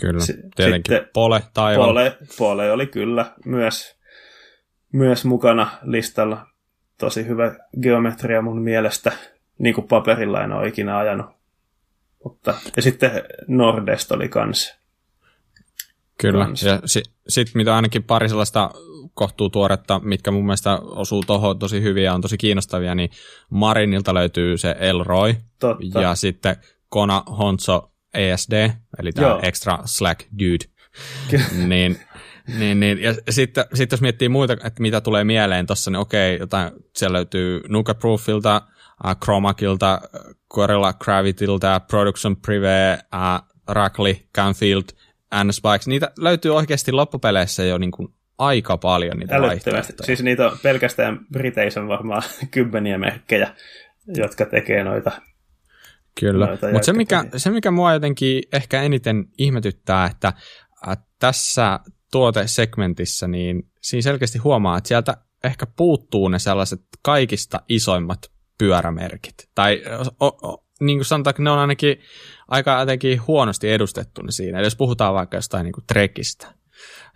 [0.00, 1.86] Kyllä, S- tietenkin Sitten Pole taival.
[1.86, 3.96] Pole, Pole oli kyllä myös,
[4.92, 6.46] myös mukana listalla.
[6.98, 9.12] Tosi hyvä geometria mun mielestä,
[9.60, 11.26] niin kuin paperilla en ole ikinä ajanut.
[12.24, 13.10] Mutta, ja sitten
[13.48, 14.74] Nordest oli kans.
[16.20, 16.62] Kyllä, kans.
[16.62, 18.70] ja sitten sit, mitä ainakin pari sellaista
[19.14, 23.10] kohtuu tuoretta, mitkä mun mielestä osuu tuohon tosi hyviä ja on tosi kiinnostavia, niin
[23.50, 26.00] Marinilta löytyy se Elroy Totta.
[26.00, 26.56] ja sitten
[26.88, 30.64] Kona Honso ESD, eli tämä Extra Slack Dude.
[31.66, 32.00] niin,
[32.58, 36.38] niin, niin, ja sitten sit jos miettii muita, että mitä tulee mieleen tuossa, niin okei,
[36.38, 38.62] jotain, siellä löytyy Nuka Proofilta,
[39.24, 40.00] Chromacilta,
[40.50, 42.98] Gorilla Gravityltä, Production Prive,
[43.68, 44.84] Rackley, Canfield,
[45.44, 48.08] N-Spikes, niitä löytyy oikeasti loppupeleissä jo niin kuin
[48.38, 50.06] aika paljon niitä vaihtoehtoja.
[50.06, 53.54] Siis niitä on pelkästään Briteissä varmaan kymmeniä merkkejä,
[54.16, 55.12] jotka tekee noita
[56.20, 60.32] Kyllä, mutta se mikä, se mikä mua jotenkin ehkä eniten ihmetyttää, että
[61.18, 61.80] tässä
[62.12, 68.18] tuotesegmentissä, niin siinä selkeästi huomaa, että sieltä ehkä puuttuu ne sellaiset kaikista isoimmat
[68.60, 69.48] pyörämerkit.
[69.54, 69.82] Tai
[70.20, 72.00] o, o, niin kuin sanotaan, ne on ainakin
[72.48, 74.58] aika jotenkin huonosti edustettu siinä.
[74.58, 76.54] Eli jos puhutaan vaikka jostain niin kuin trekistä,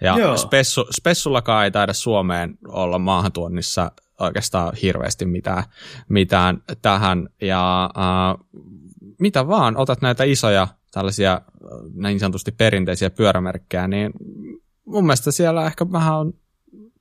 [0.00, 5.64] ja spessu, Spessullakaan ei taida Suomeen olla maahantuonnissa oikeastaan hirveästi mitään,
[6.08, 7.28] mitään tähän.
[7.40, 8.46] Ja äh,
[9.20, 11.40] mitä vaan, otat näitä isoja tällaisia
[11.94, 14.12] niin sanotusti perinteisiä pyörämerkkejä, niin
[14.86, 16.32] mun mielestä siellä ehkä vähän on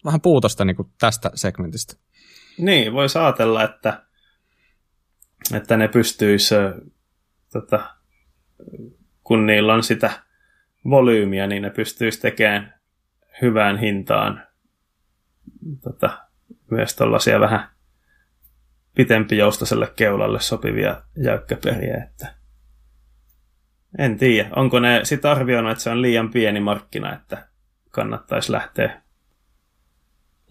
[0.05, 1.95] vähän puutosta niin kuin tästä segmentistä.
[2.57, 4.02] Niin, voisi ajatella, että,
[5.53, 6.55] että ne pystyisi,
[7.53, 7.95] tota,
[9.23, 10.11] kun niillä on sitä
[10.89, 12.73] volyymiä, niin ne pystyisi tekemään
[13.41, 14.47] hyvään hintaan
[15.83, 16.17] tota,
[16.71, 17.69] myös tällaisia vähän
[18.95, 22.03] pitempijoustaselle keulalle sopivia jäykkäperiä.
[22.03, 22.35] Että
[23.97, 27.47] en tiedä, onko ne sitten arvioinut, että se on liian pieni markkina, että
[27.89, 29.01] kannattaisi lähteä,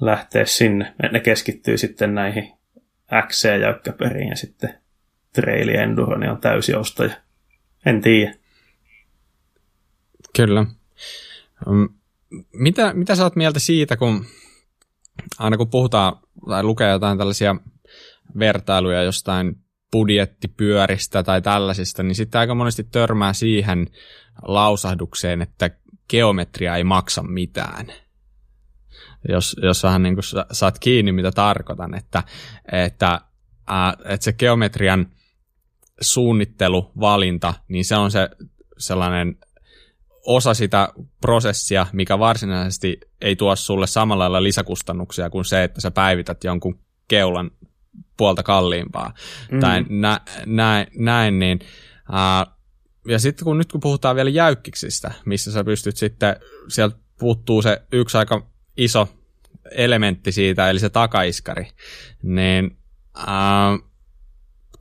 [0.00, 0.94] lähteä sinne.
[1.12, 2.52] Ne keskittyy sitten näihin
[3.26, 4.81] XC-jäykkäperiin ja sitten
[5.32, 7.14] Trail Enduro niin on täysjoustaja.
[7.86, 8.34] En tiedä.
[10.36, 10.66] Kyllä.
[12.52, 14.24] Mitä, mitä sä oot mieltä siitä, kun
[15.38, 16.12] aina kun puhutaan
[16.48, 17.56] tai lukee jotain tällaisia
[18.38, 19.56] vertailuja jostain
[19.92, 23.86] budjettipyöristä tai tällaisista, niin sitten aika monesti törmää siihen
[24.42, 25.70] lausahdukseen, että
[26.08, 27.86] geometria ei maksa mitään.
[29.28, 32.22] Jos, jos vähän niin kuin saat kiinni, mitä tarkoitan, että,
[32.72, 33.20] että,
[34.04, 35.06] että se geometrian
[36.00, 38.28] suunnittelu, valinta, niin se on se
[38.78, 39.36] sellainen
[40.26, 40.88] osa sitä
[41.20, 46.78] prosessia, mikä varsinaisesti ei tuo sulle samalla lailla lisäkustannuksia kuin se, että sä päivität jonkun
[47.08, 47.50] keulan
[48.16, 49.14] puolta kalliimpaa.
[49.50, 49.60] Mm.
[49.60, 51.60] Tai nä, näin, näin, niin
[53.08, 56.36] ja sitten kun nyt kun puhutaan vielä jäykkiksistä, missä sä pystyt sitten,
[56.68, 59.08] sieltä puuttuu se yksi aika iso
[59.70, 61.68] elementti siitä, eli se takaiskari,
[62.22, 62.76] niin
[63.18, 63.91] uh,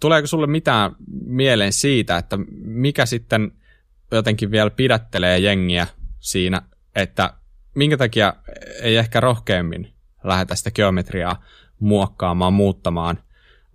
[0.02, 3.52] tuleeko sulle mitään mieleen siitä, että mikä sitten
[4.12, 5.88] jotenkin vielä pidättelee jengiä
[6.20, 6.62] siinä,
[6.96, 7.34] että
[7.76, 8.34] minkä takia
[8.82, 11.44] ei ehkä rohkeammin lähdetä sitä geometriaa
[11.80, 13.20] muokkaamaan, muuttamaan,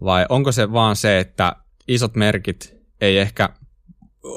[0.01, 1.57] vai onko se vaan se, että
[1.89, 3.49] isot merkit ei ehkä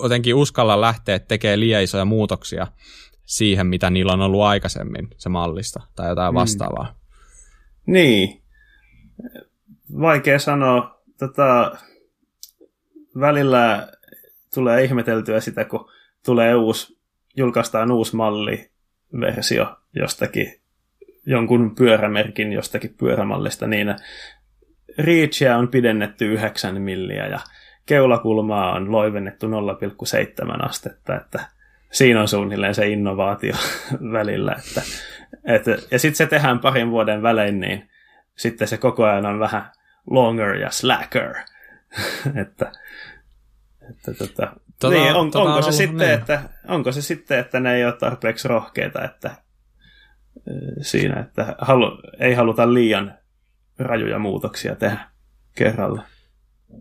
[0.04, 2.68] jotenkin uskalla lähteä tekemään liian isoja muutoksia
[3.26, 6.36] siihen, mitä niillä on ollut aikaisemmin, se mallista tai jotain mm.
[6.36, 6.96] vastaavaa.
[7.86, 7.94] Mm.
[7.94, 8.44] Niin.
[10.02, 10.99] Vaikea sanoa.
[11.20, 11.78] Tota,
[13.20, 13.88] välillä
[14.54, 15.90] tulee ihmeteltyä sitä, kun
[16.26, 17.00] tulee uusi,
[17.36, 20.54] julkaistaan uusi malliversio jostakin,
[21.26, 23.96] jonkun pyörämerkin jostakin pyörämallista, niin
[24.98, 27.40] Reachia on pidennetty 9 milliä ja
[27.86, 31.40] keulakulmaa on loivennettu 0,7 astetta, että
[31.92, 33.54] siinä on suunnilleen se innovaatio
[34.18, 34.56] välillä.
[34.68, 34.82] Että,
[35.44, 37.90] että, ja sitten se tehdään parin vuoden välein, niin
[38.36, 39.72] sitten se koko ajan on vähän
[40.10, 41.36] longer ja slacker.
[42.42, 42.72] että,
[43.90, 46.20] että tota, tota, niin, on, tota onko, se sitten, niin.
[46.20, 49.32] että, onko se sitten, että ne ei ole tarpeeksi rohkeita, että
[50.82, 53.14] siinä, että halu, ei haluta liian
[53.80, 54.98] rajuja muutoksia tehdä
[55.56, 56.04] kerralla.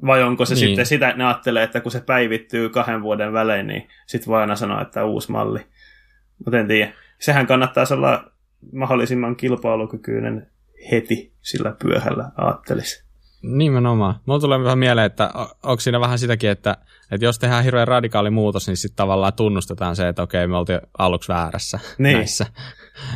[0.07, 0.67] Vai onko se niin.
[0.67, 4.41] sitten sitä, että ne ajattelee, että kun se päivittyy kahden vuoden välein, niin sitten voi
[4.41, 5.67] aina sanoa, että uusi malli.
[6.45, 6.93] Mutta en tiedä.
[7.19, 8.31] Sehän kannattaa olla
[8.73, 10.51] mahdollisimman kilpailukykyinen
[10.91, 13.08] heti sillä pyörällä, ajattelisi.
[13.43, 14.21] Nimenomaan.
[14.27, 15.31] Mulla tulee vähän mieleen, että
[15.63, 16.77] onko siinä vähän sitäkin, että,
[17.11, 20.81] että jos tehdään hirveän radikaali muutos, niin sitten tavallaan tunnustetaan se, että okei, me oltiin
[20.99, 22.17] aluksi väärässä niin.
[22.17, 22.47] näissä.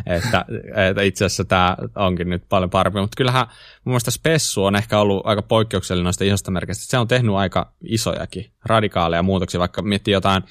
[0.07, 0.45] että,
[0.89, 3.01] että itse asiassa tämä onkin nyt paljon parempi.
[3.01, 3.47] Mutta kyllähän
[3.85, 6.91] mun mielestä Spessu on ehkä ollut aika poikkeuksellinen noista isosta merkistä.
[6.91, 10.43] Se on tehnyt aika isojakin radikaaleja muutoksia, vaikka miettii jotain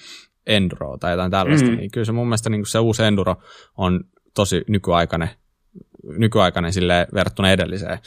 [0.48, 1.78] Enduroa tai jotain tällaista, mm.
[1.78, 3.36] niin kyllä se mun mielestä niin se uusi Enduro
[3.78, 4.04] on
[4.36, 5.30] tosi nykyaikainen
[6.04, 8.00] nykyaikainen sille verrattuna edelliseen.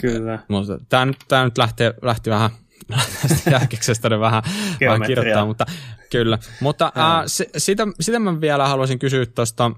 [0.00, 0.38] Kyllä.
[0.48, 2.50] Mutta tämä nyt, tämä nyt lähti, lähti vähän
[3.50, 4.42] jälkiksestä ne vähän,
[4.80, 5.66] vähän kirjoittaa, mutta
[6.10, 6.38] kyllä.
[6.60, 9.70] Mutta äh, se, sitä, sitä mä vielä haluaisin kysyä tuosta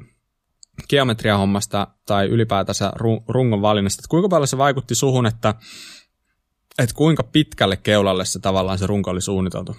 [0.88, 2.92] geometriahommasta tai ylipäätänsä
[3.28, 5.54] rungon valinnasta, että kuinka paljon se vaikutti suhun, että,
[6.78, 9.76] että kuinka pitkälle keulalle se tavallaan se runko oli suunniteltu?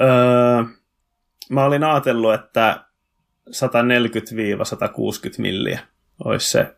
[0.00, 0.64] Öö,
[1.50, 2.84] mä olin ajatellut, että
[3.50, 3.52] 140-160
[5.38, 5.80] milliä
[6.24, 6.76] olisi se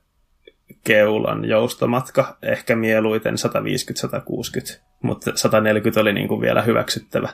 [0.85, 7.29] keulan joustomatka, ehkä mieluiten 150-160, mutta 140 oli niin kuin vielä hyväksyttävä.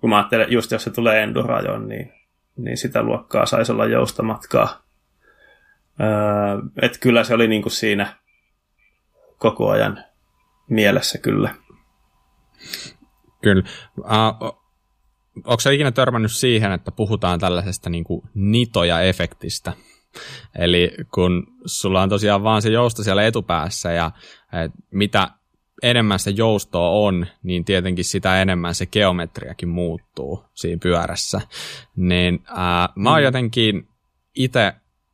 [0.00, 2.12] Kun mä ajattelen, just jos se tulee endurajoon, niin,
[2.56, 4.82] niin sitä luokkaa saisi olla joustomatkaa.
[6.00, 6.08] Öö,
[6.82, 8.16] että kyllä se oli niin kuin siinä
[9.38, 10.04] koko ajan
[10.70, 11.54] mielessä kyllä.
[13.42, 13.64] Kyllä.
[13.98, 14.62] Uh,
[15.44, 19.72] onko ikinä törmännyt siihen, että puhutaan tällaisesta niin kuin nitoja-efektistä?
[20.58, 24.10] Eli kun sulla on tosiaan vaan se jousto siellä etupäässä ja
[24.64, 25.30] et mitä
[25.82, 31.40] enemmän se joustoa on, niin tietenkin sitä enemmän se geometriakin muuttuu siinä pyörässä.
[31.96, 33.24] Niin ää, mä oon mm.
[33.24, 33.88] jotenkin
[34.34, 34.72] itse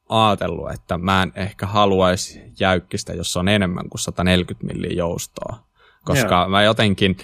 [0.08, 5.68] ajatellut, että mä en ehkä haluaisi jäykkistä, jos on enemmän kuin 140 milliä joustoa.
[6.04, 6.48] Koska Joo.
[6.48, 7.16] mä jotenkin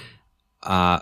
[0.65, 1.01] ää,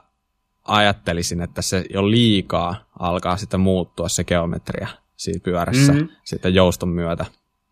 [0.64, 4.88] ajattelisin, että se jo liikaa alkaa sitten muuttua se geometria
[5.22, 6.08] siitä pyörässä mm-hmm.
[6.24, 7.24] sitten jouston myötä.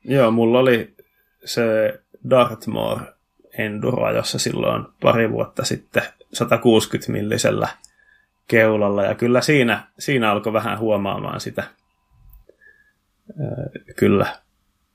[0.04, 0.94] Joo, mulla oli
[1.44, 1.94] se
[2.30, 2.98] Dartmoor
[3.58, 7.68] Enduro, jossa silloin pari vuotta sitten 160 millisellä
[8.48, 11.64] keulalla, ja kyllä siinä, siinä alkoi vähän huomaamaan sitä
[13.96, 14.36] kyllä,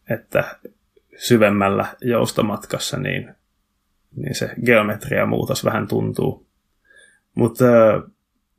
[0.09, 0.59] että
[1.17, 3.35] syvemmällä joustomatkassa niin,
[4.15, 6.47] niin se geometria muutos vähän tuntuu.
[7.35, 7.65] Mutta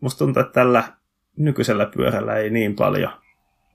[0.01, 0.85] musta tuntuu, että tällä
[1.37, 3.13] nykyisellä pyörällä ei niin paljon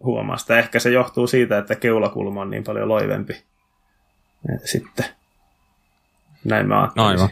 [0.03, 0.59] huomaa sitä.
[0.59, 3.43] Ehkä se johtuu siitä, että keulakulma on niin paljon loivempi.
[4.63, 5.05] Sitten
[6.43, 7.21] näin mä ajattelisin.
[7.21, 7.29] Aivan.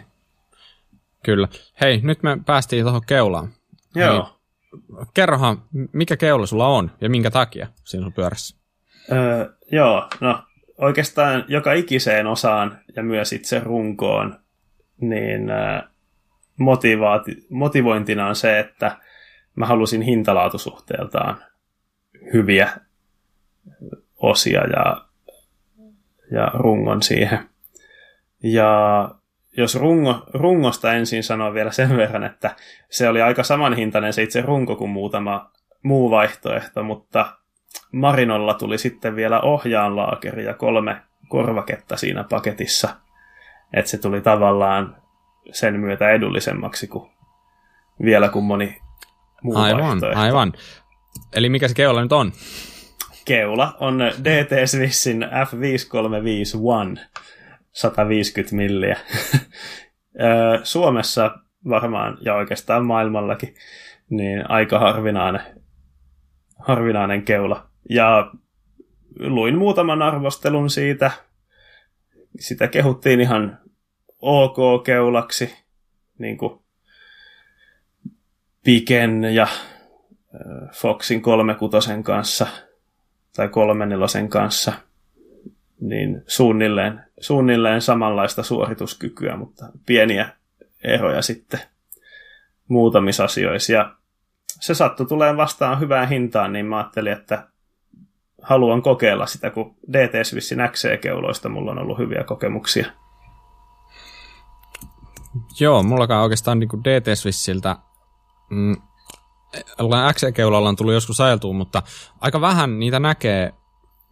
[1.23, 1.47] Kyllä.
[1.81, 3.49] Hei, nyt me päästiin tuohon keulaan.
[3.95, 4.13] Joo.
[4.13, 8.57] Hei, kerrohan, mikä keula sulla on ja minkä takia siinä on pyörässä?
[9.11, 10.43] Öö, joo, no
[10.77, 14.39] oikeastaan joka ikiseen osaan ja myös itse runkoon,
[15.01, 15.41] niin
[16.57, 18.97] motivaati, motivointina on se, että
[19.55, 21.37] mä halusin hintalaatusuhteeltaan
[22.33, 22.69] hyviä
[24.17, 25.05] osia ja,
[26.31, 27.49] ja rungon siihen.
[28.43, 29.11] Ja
[29.57, 32.55] jos rungo, rungosta ensin sanoo vielä sen verran, että
[32.89, 35.51] se oli aika samanhintainen se itse runko kuin muutama
[35.83, 37.37] muu vaihtoehto, mutta
[37.91, 42.89] Marinolla tuli sitten vielä ohjaanlaakeri ja kolme korvaketta siinä paketissa.
[43.73, 44.95] Että se tuli tavallaan
[45.51, 47.09] sen myötä edullisemmaksi kuin
[48.03, 48.81] vielä kuin moni
[49.43, 50.19] muu aivan, vaihtoehto.
[50.19, 50.53] Aivan,
[51.33, 52.31] Eli mikä se keula nyt on?
[53.25, 56.99] Keula on DT Swissin F5351
[57.71, 58.99] 150 milliä.
[60.63, 61.37] Suomessa
[61.69, 63.55] varmaan ja oikeastaan maailmallakin
[64.09, 65.41] niin aika harvinainen,
[66.59, 67.69] harvinainen keula.
[67.89, 68.31] Ja
[69.19, 71.11] luin muutaman arvostelun siitä.
[72.39, 73.59] Sitä kehuttiin ihan
[74.21, 75.55] ok-keulaksi,
[76.17, 76.59] niin kuin
[78.63, 79.47] Piken ja
[80.73, 82.47] Foxin 36 kanssa
[83.35, 84.73] tai 34 kanssa
[85.81, 90.29] niin suunnilleen, suunnilleen samanlaista suorituskykyä, mutta pieniä
[90.83, 91.59] eroja sitten
[92.67, 93.73] muutamissa asioissa.
[93.73, 93.95] Ja
[94.59, 97.47] se sattui tulee vastaan hyvään hintaan, niin mä ajattelin, että
[98.41, 102.85] haluan kokeilla sitä, kun DT Swissin XC-keuloista mulla on ollut hyviä kokemuksia.
[105.59, 107.75] Joo, mullakaan oikeastaan niin DT Swissiltä
[108.49, 108.75] mm,
[110.13, 111.83] XC-keulalla on tullut joskus ajeltua, mutta
[112.21, 113.53] aika vähän niitä näkee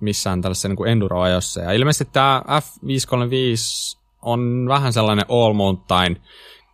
[0.02, 1.62] missään tällaisessa niin enduro-ajossa.
[1.62, 6.22] Ja ilmeisesti tämä F535 on vähän sellainen all mountain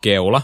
[0.02, 0.41] keula.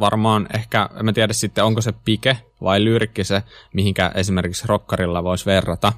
[0.00, 3.42] Varmaan ehkä, en tiedä sitten, onko se pike vai lyrikki se,
[3.74, 5.92] mihinkä esimerkiksi rokkarilla voisi verrata.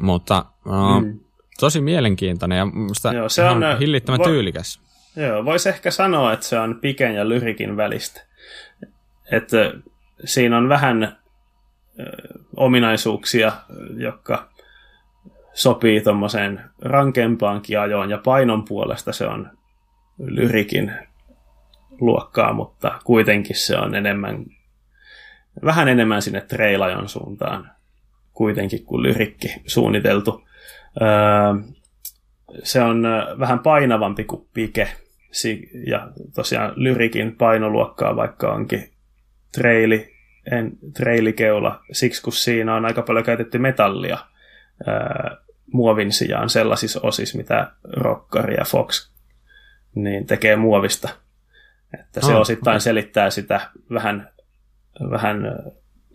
[0.00, 1.20] Mutta uh, mm.
[1.60, 2.66] tosi mielenkiintoinen ja
[3.12, 4.80] Joo, se on hillittömän vo- tyylikäs.
[5.16, 8.20] Joo, voisi ehkä sanoa, että se on piken ja lyrikin välistä.
[9.32, 9.72] Että
[10.24, 11.18] siinä on vähän
[12.56, 13.52] ominaisuuksia,
[13.96, 14.48] jotka
[15.52, 19.50] sopii tuommoiseen rankempaankin ajoon, ja painon puolesta se on
[20.18, 20.92] lyrikin
[22.00, 24.44] luokkaa, mutta kuitenkin se on enemmän,
[25.64, 27.70] vähän enemmän sinne trailajon suuntaan
[28.32, 30.44] kuitenkin kuin lyrikki suunniteltu.
[31.02, 31.74] Öö,
[32.62, 33.02] se on
[33.38, 34.88] vähän painavampi kuin pike,
[35.86, 38.95] ja tosiaan lyrikin painoluokkaa, vaikka onkin
[39.60, 40.14] treili,
[40.52, 44.18] en, treilikeula, siksi kun siinä on aika paljon käytetty metallia
[44.86, 45.36] ää,
[45.72, 49.10] muovin sijaan sellaisissa osissa, mitä Rockari ja Fox
[49.94, 51.08] niin tekee muovista.
[52.00, 52.80] Että se oh, osittain okay.
[52.80, 53.60] selittää sitä
[53.92, 54.30] vähän,
[55.10, 55.38] vähän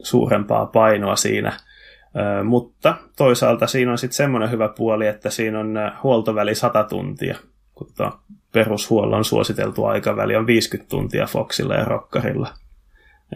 [0.04, 1.54] suurempaa painoa siinä.
[2.40, 7.38] Ö, mutta toisaalta siinä on sitten semmoinen hyvä puoli, että siinä on huoltoväli 100 tuntia,
[7.74, 7.88] kun
[8.52, 12.54] perushuollon suositeltu aikaväli on 50 tuntia Foxilla ja Rockarilla.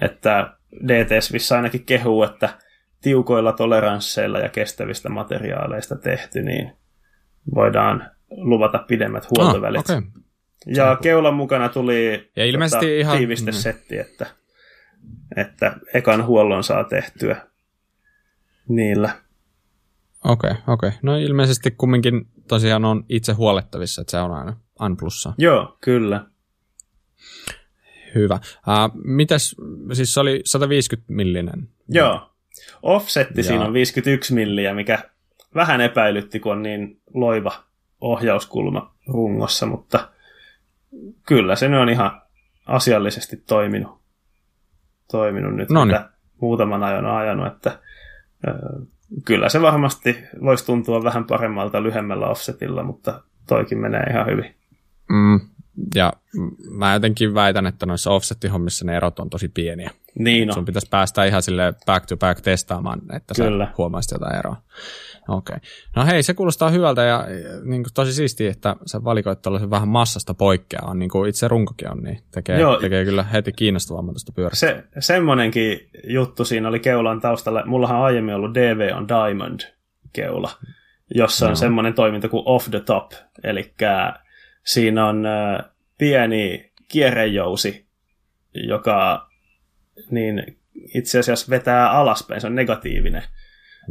[0.01, 2.49] Että DTSvissä ainakin kehuu, että
[3.01, 6.71] tiukoilla toleransseilla ja kestävistä materiaaleista tehty, niin
[7.55, 9.89] voidaan luvata pidemmät huoltovälit.
[9.89, 10.09] Ah, okay.
[10.65, 13.17] Ja keulan mukana tuli ja ilmeisesti tota, ihan...
[13.17, 14.25] tiivistesetti, että,
[15.37, 17.35] että ekan huollon saa tehtyä
[18.67, 19.09] niillä.
[20.23, 20.87] Okei, okay, okei.
[20.87, 20.99] Okay.
[21.01, 25.33] No ilmeisesti kumminkin tosiaan on itse huolettavissa, että se on aina An plussa.
[25.37, 26.25] Joo, kyllä.
[28.15, 28.35] Hyvä.
[28.35, 29.55] Uh, mitäs,
[29.93, 31.69] siis se oli 150 millinen?
[31.89, 32.31] Joo.
[32.81, 33.43] Offsetti ja...
[33.43, 34.99] siinä on 51 milliä, mikä
[35.55, 37.63] vähän epäilytti, kun on niin loiva
[38.01, 40.09] ohjauskulma rungossa, mutta
[41.27, 42.21] kyllä se on ihan
[42.65, 44.01] asiallisesti toiminut,
[45.11, 45.97] toiminut nyt, Noniin.
[45.97, 46.09] mitä
[46.41, 47.79] muutaman ajan ajanut, että
[49.25, 54.55] kyllä se varmasti voisi tuntua vähän paremmalta lyhemmällä offsetilla, mutta toikin menee ihan hyvin.
[55.09, 55.39] Mm,
[55.95, 56.13] ja
[56.69, 59.91] mä jotenkin väitän, että noissa offset-hommissa ne erot on tosi pieniä.
[60.19, 63.65] Niin Sun pitäisi päästä ihan sille back to back testaamaan, että Kyllä.
[63.65, 64.57] sä huomaisit jotain eroa.
[65.27, 65.55] Okei.
[65.55, 65.69] Okay.
[65.95, 67.25] No hei, se kuulostaa hyvältä ja
[67.63, 71.91] niin kuin tosi siistiä, että sä valikoit tällaisen vähän massasta poikkeavan, niin kuin itse runkokin
[71.91, 74.67] on, niin tekee, Joo, tekee kyllä heti kiinnostavamman tuosta pyörästä.
[74.67, 77.65] Se, semmonenkin juttu siinä oli keulan taustalla.
[77.65, 79.59] Mullahan on aiemmin ollut DV on Diamond
[80.13, 80.51] keula,
[81.15, 81.55] jossa on no.
[81.55, 83.11] semmoinen toiminta kuin off the top,
[83.43, 83.73] eli
[84.65, 85.65] siinä on äh,
[85.97, 87.85] pieni kierrejousi,
[88.53, 89.29] joka
[90.11, 90.57] niin
[90.95, 93.23] itse asiassa vetää alaspäin, se on negatiivinen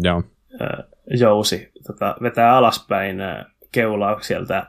[0.03, 0.23] Joo.
[0.63, 0.85] Äh,
[1.19, 4.67] jousi, tota, vetää alaspäin äh, keulaa sieltä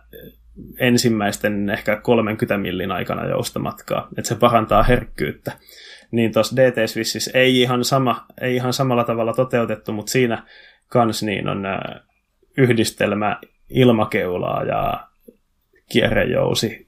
[0.80, 5.52] ensimmäisten ehkä 30 millin aikana joustamatkaa, että se parantaa herkkyyttä.
[6.12, 10.44] Niin tuossa DT Swississä ei ihan, sama, ei ihan samalla tavalla toteutettu, mutta siinä
[10.88, 11.64] kans niin on
[12.58, 13.40] yhdistelmä
[13.70, 15.05] ilmakeulaa ja
[15.90, 16.88] kierrejousi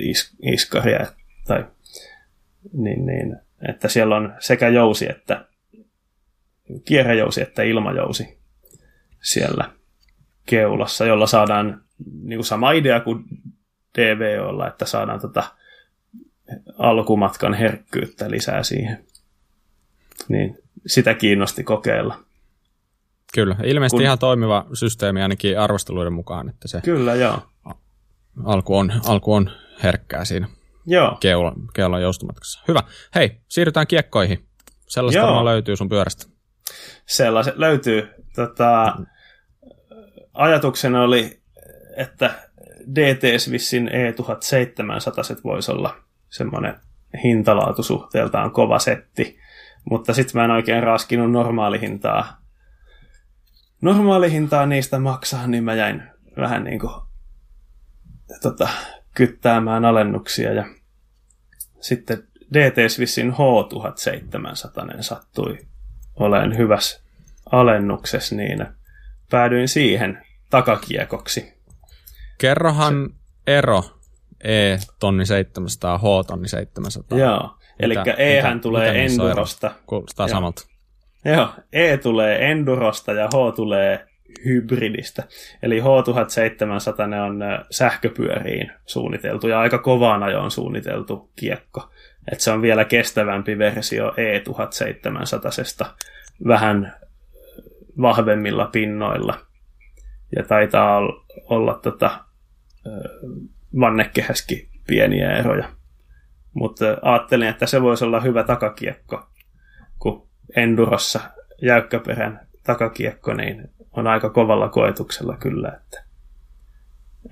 [0.00, 1.06] is, iskaria,
[1.46, 1.64] tai,
[2.72, 3.36] niin, niin,
[3.68, 5.48] että siellä on sekä jousi että
[6.84, 8.38] kierrejousi että ilmajousi
[9.20, 9.70] siellä
[10.46, 11.82] keulassa, jolla saadaan
[12.22, 13.24] niin kuin sama idea kuin
[13.98, 15.44] DVOlla, että saadaan tota
[16.78, 19.04] alkumatkan herkkyyttä lisää siihen.
[20.28, 22.18] Niin sitä kiinnosti kokeilla.
[23.34, 24.02] Kyllä, ilmeisesti kun...
[24.02, 27.42] ihan toimiva systeemi ainakin arvosteluiden mukaan, että se Kyllä, joo
[28.44, 29.50] alku on, alku on
[29.82, 30.48] herkkää siinä
[30.86, 31.16] Joo.
[31.20, 32.62] Keulan, keulan joustomatkassa.
[32.68, 32.82] Hyvä.
[33.14, 34.44] Hei, siirrytään kiekkoihin.
[34.88, 35.44] Sellaista Joo.
[35.44, 36.26] löytyy sun pyörästä.
[37.06, 38.08] Sellaiset löytyy.
[38.36, 38.96] Tota,
[40.34, 41.40] ajatuksena oli,
[41.96, 42.34] että
[42.94, 45.96] DT Swissin E1700 voisi olla
[46.30, 46.80] semmoinen
[47.24, 49.38] hintalaatusuhteeltaan kova setti,
[49.90, 52.42] mutta sitten mä en oikein raskinut normaalihintaa.
[53.80, 56.02] Normaalihintaa niistä maksaa, niin mä jäin
[56.36, 56.92] vähän niin kuin
[58.42, 58.68] tota,
[59.14, 60.64] kyttäämään alennuksia ja
[61.80, 62.22] sitten
[62.54, 65.58] DT Swissin H1700 sattui
[66.16, 67.02] olen hyvässä
[67.52, 68.66] alennuksessa, niin
[69.30, 71.54] päädyin siihen takakiekoksi.
[72.38, 73.16] Kerrohan Se...
[73.46, 73.84] ero
[74.44, 77.18] E tonni 700, H tonni 700.
[77.18, 79.70] Joo, eli E hän tulee Endurosta.
[79.86, 80.62] Kuulostaa samalta.
[81.24, 84.06] Joo, E tulee Endurosta ja H tulee
[84.44, 85.24] hybridistä.
[85.62, 91.90] Eli H1700 ne on sähköpyöriin suunniteltu ja aika kovaan ajoon suunniteltu kiekko.
[92.32, 95.86] Et se on vielä kestävämpi versio E1700,
[96.46, 96.92] vähän
[98.00, 99.38] vahvemmilla pinnoilla.
[100.36, 101.00] Ja taitaa
[101.44, 102.24] olla tota,
[103.80, 105.68] vannekehäskin pieniä eroja.
[106.54, 109.28] Mutta ajattelin, että se voisi olla hyvä takakiekko,
[109.98, 111.20] kun Endurossa
[111.62, 116.04] jäykkäperän takakiekko niin on aika kovalla koetuksella kyllä, että,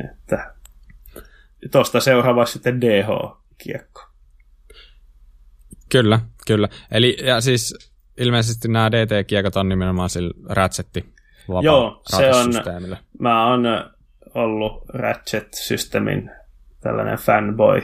[0.05, 0.55] että
[1.73, 4.03] tuosta seuraava sitten DH-kiekko.
[5.89, 6.69] Kyllä, kyllä.
[6.91, 11.15] Eli ja siis ilmeisesti nämä DT-kiekot on nimenomaan sillä Ratchetti
[11.63, 12.53] Joo, se on,
[13.19, 13.63] mä oon
[14.35, 16.31] ollut Ratchet-systeemin
[16.81, 17.83] tällainen fanboy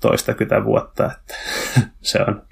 [0.00, 1.34] toistakymmentä vuotta, että
[2.00, 2.42] se on,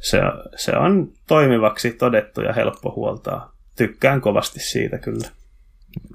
[0.00, 0.18] se,
[0.56, 3.57] se on toimivaksi todettu ja helppo huoltaa.
[3.78, 5.28] Tykkään kovasti siitä kyllä.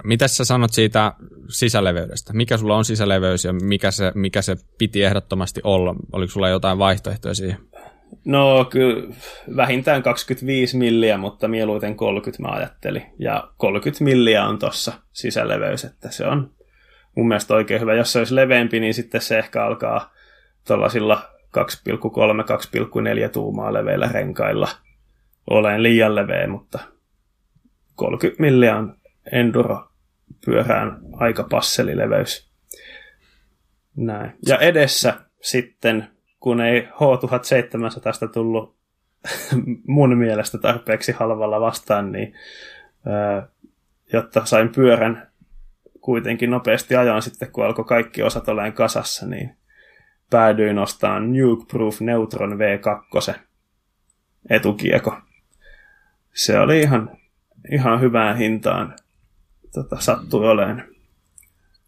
[0.03, 1.13] Mitä sä sanot siitä
[1.49, 2.33] sisäleveydestä?
[2.33, 5.95] Mikä sulla on sisäleveys ja mikä se, mikä se piti ehdottomasti olla?
[6.11, 7.57] Oliko sulla jotain vaihtoehtoja siihen?
[8.25, 9.13] No kyllä
[9.55, 13.03] vähintään 25 milliä, mutta mieluiten 30 mä ajattelin.
[13.19, 16.51] Ja 30 milliä on tuossa sisäleveys, että se on
[17.15, 17.93] mun mielestä oikein hyvä.
[17.93, 20.13] Jos se olisi leveämpi, niin sitten se ehkä alkaa
[20.67, 21.29] tuollaisilla
[23.25, 24.67] 2,3-2,4 tuumaa leveillä renkailla
[25.49, 26.79] olen liian leveä, mutta
[27.95, 28.97] 30 milliä on
[29.31, 29.87] enduro
[30.45, 32.49] pyörään aika passelileveys.
[33.95, 34.33] Näin.
[34.47, 36.07] Ja edessä sitten
[36.39, 38.75] kun ei H1700 tullut
[39.87, 42.33] mun mielestä tarpeeksi halvalla vastaan, niin
[44.13, 45.27] jotta sain pyörän
[46.01, 49.57] kuitenkin nopeasti ajan sitten, kun alkoi kaikki osat olemaan kasassa, niin
[50.29, 53.33] päädyin ostamaan Nuke Proof Neutron V2
[54.49, 55.17] etukieko.
[56.33, 57.17] Se oli ihan,
[57.71, 58.95] ihan hyvään hintaan
[59.73, 60.83] tota, sattui olemaan.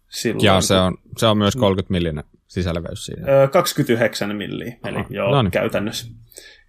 [0.08, 3.32] Silloin, ja se on, se on myös 30 millinen sisäleveys siinä?
[3.32, 5.50] Öö, 29 milliä, eli Aha, joo, no niin.
[5.50, 6.06] käytännössä.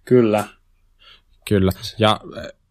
[0.04, 0.44] Kyllä.
[1.48, 1.72] Kyllä.
[1.98, 2.20] Ja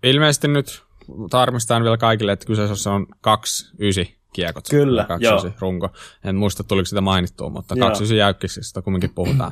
[0.04, 0.84] ilmeisesti nyt
[1.30, 4.66] tarmistetaan vielä kaikille, että kyseessä on kaksi ysi kiekot.
[4.70, 5.38] Kyllä, kaksi joo.
[5.38, 5.90] Ysi runko.
[6.24, 7.88] En muista, tuliko sitä mainittua, mutta joo.
[7.88, 9.52] kaksi ysi jäykkisestä kumminkin puhutaan.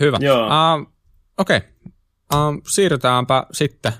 [0.00, 0.18] Hyvä.
[0.20, 0.46] Joo.
[0.46, 0.92] Uh,
[1.38, 1.56] Okei.
[1.56, 1.68] Okay.
[2.34, 3.92] Uh, siirrytäänpä sitten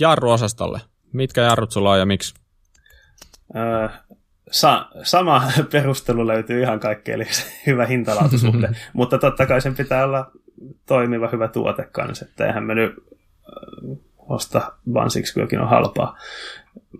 [0.00, 0.80] jarruosastolle.
[1.14, 2.34] Mitkä jarrut sulla on ja miksi?
[3.48, 3.90] Uh,
[4.50, 5.42] sa- sama
[5.72, 7.24] perustelu löytyy ihan kaikkeen, eli
[7.66, 8.68] hyvä hintalaatusuhde.
[8.92, 10.30] Mutta totta kai sen pitää olla
[10.86, 16.18] toimiva hyvä tuote kanssa, että eihän me nyt äh, osta vaan siksi, kun on halpaa.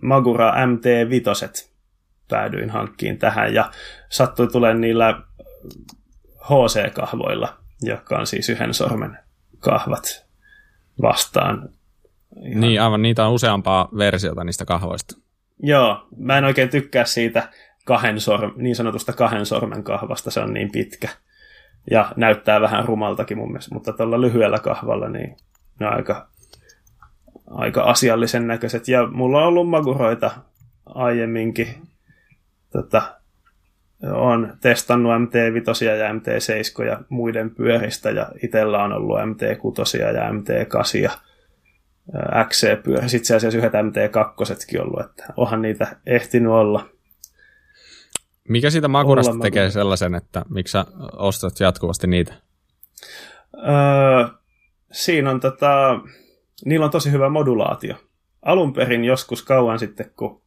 [0.01, 1.69] Magura MT5
[2.29, 3.71] päädyin hankkiin tähän ja
[4.09, 5.21] sattui tulemaan niillä
[6.39, 9.17] HC-kahvoilla, jotka on siis yhden sormen
[9.59, 10.25] kahvat
[11.01, 11.69] vastaan.
[12.43, 12.61] Ihan...
[12.61, 15.17] Niin, aivan niitä on useampaa versiota niistä kahvoista.
[15.63, 17.49] Joo, mä en oikein tykkää siitä
[17.85, 21.09] kahden sorm, niin sanotusta kahden sormen kahvasta, se on niin pitkä.
[21.91, 25.37] Ja näyttää vähän rumaltakin mun mielestä, mutta tuolla lyhyellä kahvalla niin
[25.79, 26.27] ne on aika,
[27.47, 28.87] aika asiallisen näköiset.
[28.87, 30.31] Ja mulla on ollut maguroita
[30.85, 31.67] aiemminkin.
[32.71, 33.01] Tota,
[34.11, 41.17] on testannut MT5 ja MT7 ja muiden pyöristä ja itsellä on ollut MT6 ja MT8
[42.49, 43.07] XC-pyörä.
[43.07, 46.89] Sitten se asiassa yhdet MT2 ollut, että onhan niitä ehtinyt olla.
[48.49, 52.33] Mikä siitä Makurasta olla tekee sellaisen, että miksi sä ostat jatkuvasti niitä?
[53.57, 54.27] Öö,
[54.91, 55.99] siinä on tota,
[56.65, 57.95] niillä on tosi hyvä modulaatio.
[58.41, 60.41] Alun perin joskus kauan sitten, kun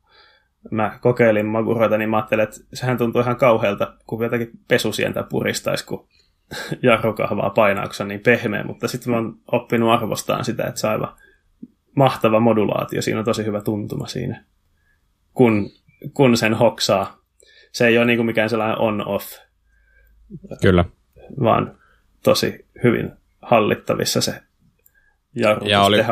[0.71, 5.87] mä kokeilin maguroita, niin mä ajattelin, että sehän tuntuu ihan kauhealta, kun jotakin pesusientä puristaisi,
[5.87, 6.09] kun
[6.83, 11.17] jarrukahvaa painauksa niin pehmeä, mutta sitten mä oon oppinut arvostaan sitä, että se on aivan
[11.99, 13.03] mahtava modulaatio.
[13.03, 14.45] Siinä on tosi hyvä tuntuma siinä,
[15.35, 15.71] kun,
[16.15, 17.19] kun sen hoksaa.
[17.73, 19.39] Se ei ole niin kuin mikään sellainen on-off.
[20.63, 20.85] Kyllä.
[21.43, 21.79] Vaan
[22.23, 24.41] tosi hyvin hallittavissa se
[25.35, 26.05] ja oli,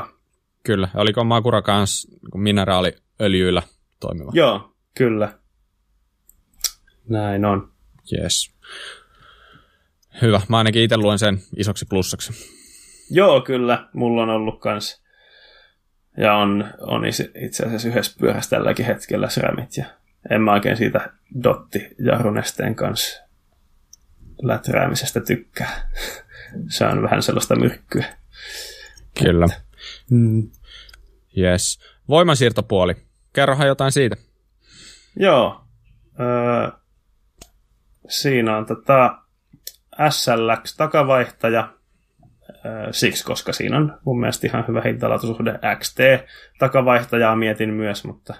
[0.62, 0.88] Kyllä.
[0.94, 3.62] Oliko Makura kanssa mineraaliöljyillä
[4.00, 4.30] toimiva?
[4.34, 5.38] Joo, kyllä.
[7.08, 7.72] Näin on.
[8.12, 8.54] Yes.
[10.22, 10.40] Hyvä.
[10.48, 12.32] Mä ainakin itse luen sen isoksi plussaksi.
[13.10, 13.88] Joo, kyllä.
[13.92, 15.05] Mulla on ollut kans
[16.16, 19.76] ja on, on itse asiassa yhdessä pyörässä tälläkin hetkellä SRAMit.
[19.76, 19.84] Ja
[20.30, 21.10] en mä oikein siitä
[21.44, 23.22] dotti jarrunesteen kanssa
[24.42, 25.88] läträämisestä tykkää.
[26.68, 28.04] Se on vähän sellaista myrkkyä.
[29.22, 29.46] Kyllä.
[30.10, 30.50] Mm.
[31.38, 31.80] Yes.
[32.08, 32.96] Voimansiirtopuoli.
[33.32, 34.16] Kerrohan jotain siitä.
[35.16, 35.64] Joo.
[36.20, 36.70] Öö,
[38.08, 39.18] siinä on tota
[40.10, 41.72] SLX takavaihtaja,
[42.90, 45.98] siksi, koska siinä on mun mielestä ihan hyvä hintalaatuisuhde XT.
[46.58, 48.34] Takavaihtajaa mietin myös, mutta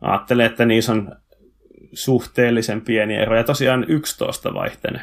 [0.00, 1.16] ajattelin, että niissä on
[1.92, 3.36] suhteellisen pieni ero.
[3.36, 5.02] Ja tosiaan 11 vaihteinen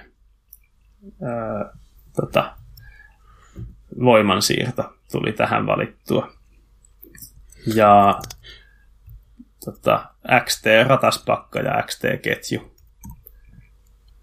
[1.21, 1.73] ää,
[2.15, 2.55] tota,
[3.99, 6.33] voimansiirto tuli tähän valittua.
[7.75, 8.19] Ja
[9.65, 10.09] tota,
[10.45, 12.75] XT-rataspakka ja XT-ketju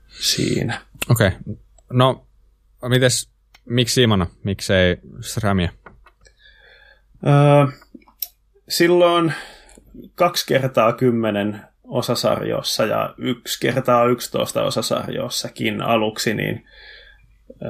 [0.08, 0.80] siinä.
[1.10, 1.28] Okei.
[1.28, 1.56] Okay.
[1.92, 2.26] No,
[2.88, 3.31] mites,
[3.64, 5.72] miksi Simona, miksei SRAMia?
[7.26, 7.66] Öö,
[8.68, 9.32] silloin
[10.14, 16.64] kaksi kertaa kymmenen osasarjoissa ja yksi kertaa yksitoista osasarjoissakin aluksi, niin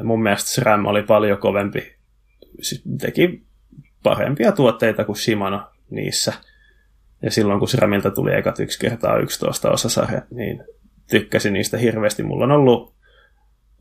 [0.03, 1.97] mun mielestä SRAM oli paljon kovempi.
[3.01, 3.43] Teki
[4.03, 6.33] parempia tuotteita kuin Shimano niissä.
[7.23, 10.65] Ja silloin kun SRAMilta tuli ekat yksi kertaa 11 osasarja, niin
[11.11, 12.23] tykkäsin niistä hirveästi.
[12.23, 12.95] Mulla on ollut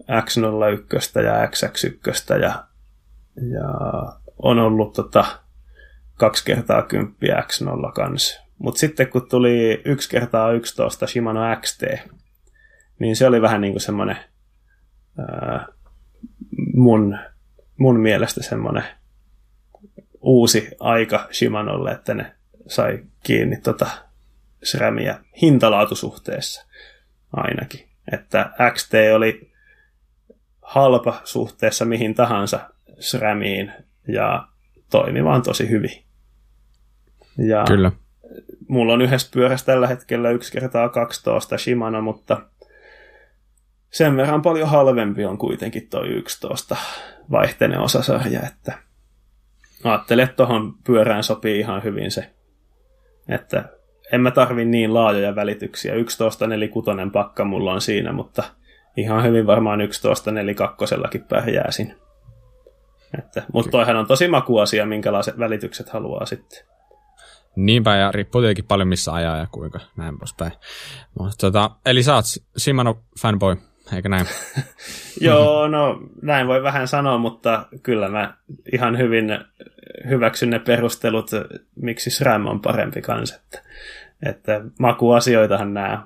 [0.01, 2.63] X01 ja XX1 ja,
[3.51, 3.69] ja
[4.37, 5.25] on ollut tota,
[6.15, 8.41] kaksi kertaa 10 X0 kans.
[8.57, 11.83] Mutta sitten kun tuli yksi kertaa 11 Shimano XT,
[12.99, 14.17] niin se oli vähän niin kuin semmoinen
[16.73, 17.17] mun,
[17.77, 18.83] mun mielestä semmoinen
[20.21, 22.35] uusi aika Shimanolle, että ne
[22.67, 23.87] sai kiinni tota
[24.63, 26.65] SRAMia hintalaatusuhteessa
[27.33, 27.87] ainakin.
[28.11, 29.50] Että XT oli
[30.71, 32.59] halpa suhteessa mihin tahansa
[32.99, 33.71] SRAMiin
[34.07, 34.47] ja
[34.91, 36.03] toimi vaan tosi hyvin.
[37.37, 37.91] Ja Kyllä.
[38.67, 42.41] Mulla on yhdessä pyörässä tällä hetkellä yksi kertaa 12 Shimano, mutta
[43.89, 46.75] sen verran paljon halvempi on kuitenkin toi 11
[47.31, 48.73] vaihteinen osasarja, että
[49.83, 52.29] ajattelin, että tuohon pyörään sopii ihan hyvin se,
[53.29, 53.69] että
[54.11, 55.93] en mä tarvi niin laajoja välityksiä.
[55.93, 58.43] 11 kutonen pakka mulla on siinä, mutta
[58.97, 61.95] ihan hyvin varmaan 11 kakkosellakin pärjääsin.
[63.19, 66.59] Että, mutta toihan on tosi makuasia, minkälaiset välitykset haluaa sitten.
[67.55, 70.51] Niinpä, ja riippuu tietenkin paljon missä ajaa ja kuinka, näin poispäin.
[71.19, 72.25] Mutta, tota, eli sä oot
[72.57, 73.55] Shimano fanboy,
[73.95, 74.25] eikö näin?
[75.21, 78.33] Joo, no näin voi vähän sanoa, mutta kyllä mä
[78.73, 79.25] ihan hyvin
[80.09, 81.31] hyväksyn ne perustelut,
[81.75, 83.35] miksi SRAM on parempi kanssa.
[83.35, 83.61] Että,
[84.29, 86.03] että makuasioitahan nämä,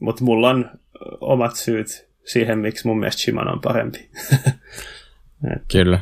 [0.00, 0.70] mutta mulla on
[1.20, 4.10] omat syyt siihen, miksi mun mielestä Shimano on parempi.
[5.72, 5.98] kyllä.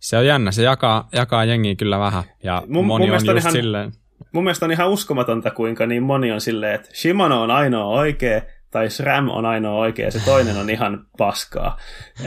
[0.00, 3.38] Se on jännä, se jakaa, jakaa jengiä kyllä vähän, ja mun, moni mun on just
[3.38, 3.92] ihan, silleen...
[4.32, 8.42] Mun mielestä on ihan uskomatonta, kuinka niin moni on silleen, että Shimano on ainoa oikea,
[8.70, 11.78] tai SRAM on ainoa oikea, se toinen on ihan paskaa.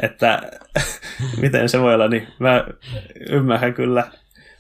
[0.01, 0.41] Että
[1.41, 2.65] miten se voi olla, niin mä
[3.29, 4.03] ymmärrän kyllä,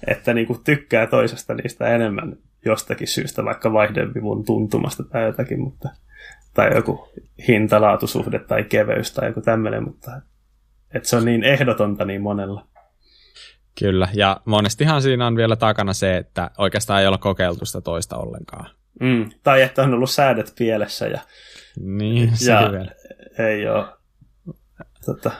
[0.07, 5.89] että niinku tykkää toisesta niistä enemmän jostakin syystä, vaikka vaihdevivun tuntumasta tai jotakin, mutta,
[6.57, 7.09] tai joku
[7.47, 10.11] hintalaatusuhde tai keveys tai joku tämmöinen, mutta
[10.93, 12.67] että se on niin ehdotonta niin monella.
[13.79, 18.17] Kyllä, ja monestihan siinä on vielä takana se, että oikeastaan ei ole kokeiltu sitä toista
[18.17, 18.69] ollenkaan.
[18.99, 21.19] Mm, tai että on ollut säädöt pielessä ja,
[21.79, 22.91] niin, ja vielä.
[23.39, 23.85] ei ole,
[25.05, 25.31] tota,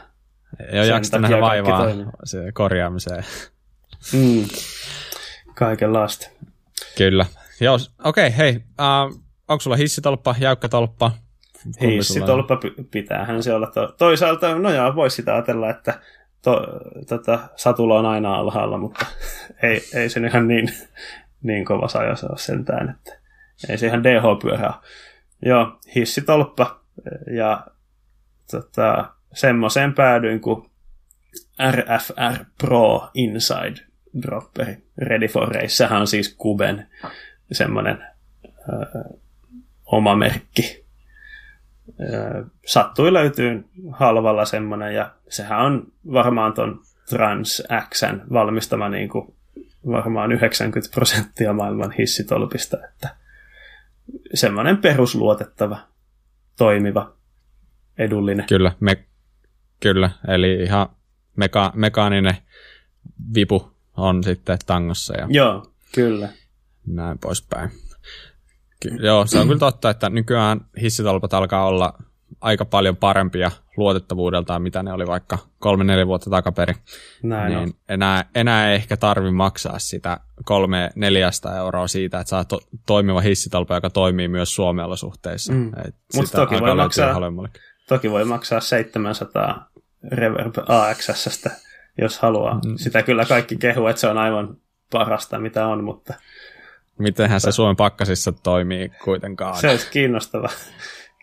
[0.72, 1.88] ei ole jaksanut nähdä vaivaa
[2.24, 3.26] se korjaamiseen.
[4.14, 4.48] Mm,
[5.56, 6.30] kaikenlaista.
[6.98, 7.26] Kyllä.
[7.60, 8.56] Joo, okei, okay, hei.
[8.56, 11.12] Uh, onko sulla hissitolppa, jäykkätolppa?
[11.82, 12.60] Hissitolppa
[12.92, 13.68] pitäähän se olla.
[13.68, 16.00] To- toisaalta, no joo, voisi sitä ajatella, että
[16.42, 16.62] to,
[17.10, 19.06] tota, satula on aina alhaalla, mutta
[19.64, 20.70] ei, ei se ihan niin,
[21.44, 23.20] niin kova saja se ole sentään, että
[23.70, 24.74] ei se ihan DH-pyörä
[25.46, 26.80] Joo, hissitolppa
[27.36, 27.68] ja
[28.52, 30.70] tota, semmoiseen päädyin kuin
[31.72, 33.76] RFR Pro Inside
[34.22, 34.78] Dropperi.
[34.98, 36.88] Ready for Race, sehän on siis Kuben
[37.52, 38.08] semmoinen
[39.92, 40.88] oma merkki
[42.66, 47.64] sattui löytyy halvalla semmoinen, ja sehän on varmaan ton Trans
[47.94, 49.36] Xn valmistama niin kuin
[49.88, 53.16] varmaan 90 prosenttia maailman hissitolpista, että
[54.34, 55.80] semmoinen perusluotettava,
[56.58, 57.14] toimiva,
[57.98, 58.46] edullinen.
[58.46, 59.06] Kyllä, me,
[59.80, 60.90] kyllä eli ihan
[61.36, 62.38] meka, mekaaninen
[63.36, 65.18] vipu on sitten tangossa.
[65.18, 66.30] Ja Joo, kyllä.
[66.88, 67.70] Näin poispäin.
[68.80, 71.94] Ky- joo, se on kyllä totta, että nykyään hissitolpat alkaa olla
[72.42, 76.74] aika paljon parempia luotettavuudeltaan, mitä ne oli vaikka kolme-neljä vuotta takaperi.
[77.24, 77.74] Näin niin on.
[77.90, 83.22] enää, enää ei ehkä tarvi maksaa sitä kolme neljästä euroa siitä, että saa to- toimiva
[83.22, 85.54] hissitolpa, joka toimii myös Suomen olosuhteissa.
[85.54, 85.72] Mm.
[86.16, 87.16] Mutta toki voi, maksaa,
[87.90, 89.70] toki voi maksaa 700
[90.12, 91.50] Reverb AXS,
[92.02, 92.60] jos haluaa.
[92.66, 92.76] Mm.
[92.76, 94.58] Sitä kyllä kaikki kehu, että se on aivan
[94.92, 96.14] parasta, mitä on, mutta
[96.98, 99.58] Mitenhän se Suomen pakkasissa toimii kuitenkaan.
[99.58, 100.50] Se olisi kiinnostava,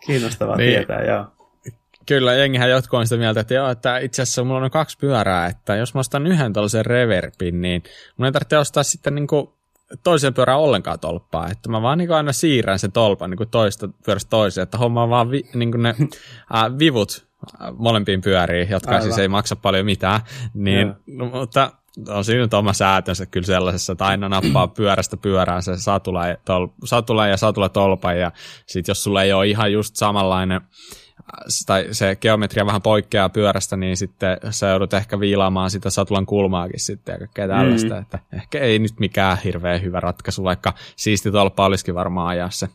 [0.06, 1.26] kiinnostava niin, tietää, joo.
[2.06, 5.46] Kyllä, jengihän jotkut on sitä mieltä, että, joo, että itse asiassa mulla on kaksi pyörää,
[5.46, 7.82] että jos mä ostan yhden tällaisen reverpin, niin
[8.16, 9.48] mun ei tarvitse ostaa sitten niin kuin
[10.02, 14.30] toiseen pyörään ollenkaan tolppaa, että mä vaan niin aina siirrän sen tolpan niin toista pyörästä
[14.30, 15.94] toiseen, että homma vaan vi, niin ne
[16.52, 17.26] ää, vivut
[17.76, 19.02] molempiin pyöriin, jotka Aivan.
[19.02, 20.20] siis ei maksa paljon mitään,
[20.54, 21.70] niin, no, mutta
[22.08, 26.66] on siinä nyt oma säätönsä kyllä sellaisessa, että aina nappaa pyörästä pyörään se satula, tol,
[26.84, 28.32] satula ja satula tolpa, ja
[28.66, 30.60] sitten jos sulla ei ole ihan just samanlainen,
[31.66, 36.80] tai se geometria vähän poikkeaa pyörästä, niin sitten sä joudut ehkä viilaamaan sitä satulan kulmaakin
[36.80, 38.00] sitten ja kaikkea tällaista, mm.
[38.00, 42.68] että ehkä ei nyt mikään hirveän hyvä ratkaisu, vaikka siisti tolppa olisikin varmaan ajaa se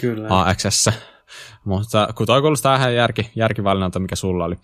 [0.00, 0.26] Kyllä.
[0.30, 0.90] AXS.
[1.64, 4.56] Mutta kun toi kuulostaa ihan järki, järkivalinnalta, mikä sulla oli.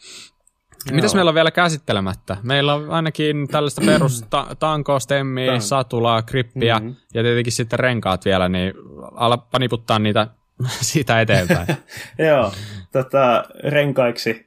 [0.87, 0.97] Joo.
[0.97, 2.37] Mitäs meillä on vielä käsittelemättä?
[2.43, 6.97] Meillä on ainakin tällaista perus ta- tankoa, stemmiä, satulaa, grippiä mm-hmm.
[7.14, 8.74] ja tietenkin sitten renkaat vielä, niin
[9.12, 10.26] ala paniputtaa niitä
[10.81, 11.66] siitä eteenpäin.
[12.28, 12.53] Joo,
[12.93, 14.47] tota, renkaiksi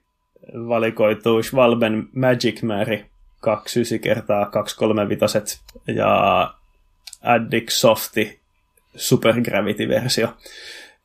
[0.54, 3.06] valikoituu Schwalben Magic Mary
[3.40, 6.54] 29 kertaa 235 ja
[7.24, 8.40] Addict Softi
[8.96, 10.38] Supergravity-versio.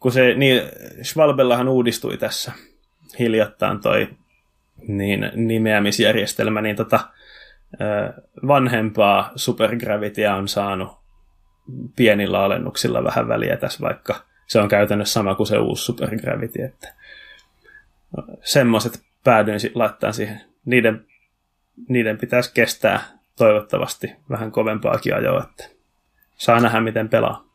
[0.00, 0.62] Kun se, niin
[1.02, 2.52] Schwalbellahan uudistui tässä
[3.18, 4.08] hiljattain toi
[4.88, 7.00] niin nimeämisjärjestelmä, niin tota,
[8.46, 10.98] vanhempaa Supergravityä on saanut
[11.96, 16.94] pienillä alennuksilla vähän väliä tässä, vaikka se on käytännössä sama kuin se uusi Supergravity, että
[18.40, 20.40] semmoiset päädyin laittaa siihen.
[20.64, 21.06] Niiden,
[21.88, 23.00] niiden pitäisi kestää
[23.36, 25.64] toivottavasti vähän kovempaakin ajoa, että
[26.36, 27.47] saa nähdä miten pelaa.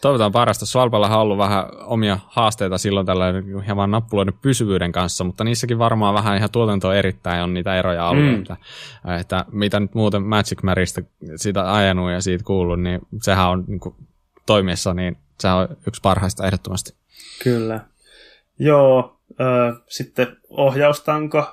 [0.00, 0.66] Toivotaan parasta.
[0.66, 6.14] Svalballa on ollut vähän omia haasteita silloin tällainen hieman nappuloiden pysyvyyden kanssa, mutta niissäkin varmaan
[6.14, 8.24] vähän ihan tuotantoa erittäin on niitä eroja ollut.
[8.24, 8.38] Mm.
[8.38, 8.56] Että,
[9.20, 11.00] että, mitä nyt muuten Magic Marista
[11.36, 13.94] siitä ajanut ja siitä kuullut, niin sehän on niin kuin,
[14.46, 16.94] toimiessa, niin sehän on yksi parhaista ehdottomasti.
[17.44, 17.80] Kyllä.
[18.58, 21.46] Joo, äh, sitten ohjaustanko äh,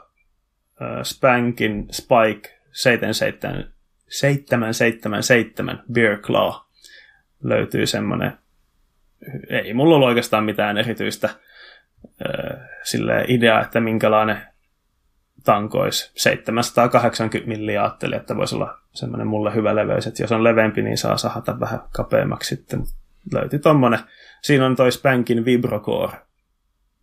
[1.03, 6.64] Spankin Spike 777, 777 Beer Claw
[7.49, 8.37] löytyy semmoinen,
[9.49, 11.29] ei mulla ollut oikeastaan mitään erityistä
[12.83, 14.37] sille idea, että minkälainen
[15.43, 20.81] tankois 780 milliä ajattelin, että voisi olla semmoinen mulle hyvä leveys, että jos on leveämpi,
[20.81, 22.83] niin saa sahata vähän kapeammaksi sitten.
[23.33, 23.99] Löytyi tommonen.
[24.41, 26.17] Siinä on toi Spankin Vibrocore.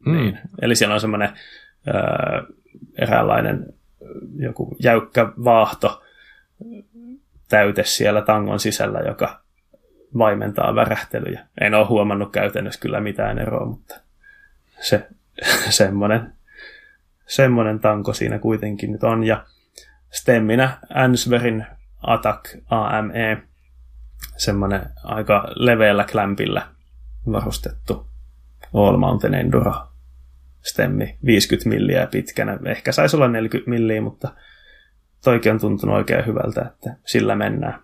[0.06, 0.12] Mm.
[0.12, 0.38] Niin.
[0.62, 1.28] Eli siellä on semmoinen
[2.98, 3.66] eräänlainen
[4.36, 6.02] joku jäykkä vaahto
[7.48, 9.42] täyte siellä tangon sisällä, joka
[10.18, 11.46] vaimentaa värähtelyjä.
[11.60, 14.00] En ole huomannut käytännössä kyllä mitään eroa, mutta
[14.80, 15.08] se
[15.70, 16.32] semmoinen,
[17.26, 19.24] semmoinen tanko siinä kuitenkin nyt on.
[19.24, 19.44] Ja
[20.10, 21.66] stemminä Ansverin
[22.02, 23.42] Attack AME,
[24.36, 26.66] semmoinen aika leveällä klämpillä
[27.32, 28.06] varustettu
[28.74, 29.74] All Mountain Enduro
[30.62, 32.58] stemmi 50 milliä pitkänä.
[32.66, 34.34] Ehkä saisi olla 40 milliä, mutta
[35.24, 37.82] toikin on tuntunut oikein hyvältä, että sillä mennään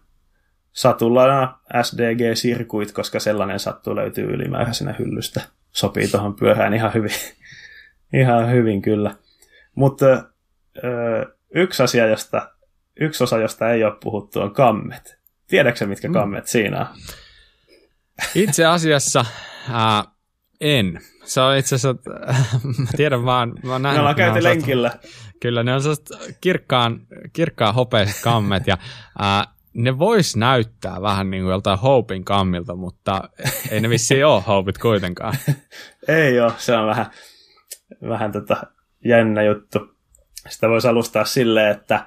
[0.72, 5.40] satulana SDG-sirkuit, koska sellainen sattu löytyy ylimääräisenä hyllystä.
[5.72, 7.10] Sopii tuohon pyörään ihan hyvin.
[8.20, 9.14] ihan hyvin kyllä.
[9.74, 10.24] Mutta
[11.54, 12.50] yksi asia, josta,
[13.00, 15.18] yksi osa, josta ei ole puhuttu, on kammet.
[15.46, 16.14] Tiedätkö mitkä mm.
[16.14, 16.48] kammet mm.
[16.48, 16.86] siinä on?
[18.34, 19.24] Itse asiassa
[19.70, 20.06] äh,
[20.60, 21.00] en.
[21.24, 22.10] Se on itse asiassa,
[22.78, 24.98] mä tiedän vaan, mä oon nähnyt, ne ollaan käyty lenkillä.
[25.40, 25.80] Kyllä, ne on
[26.40, 27.00] kirkkaan,
[27.32, 28.78] kirkkaan hopeiset kammet ja
[29.22, 33.30] äh, ne vois näyttää vähän niin kuin joltain Hopein kammilta, mutta
[33.70, 35.34] ei ne vissiin ole Hopeit kuitenkaan.
[36.08, 37.06] ei ole, se on vähän,
[38.08, 38.56] vähän tota
[39.04, 39.78] jännä juttu.
[40.48, 42.06] Sitä voisi alustaa silleen, että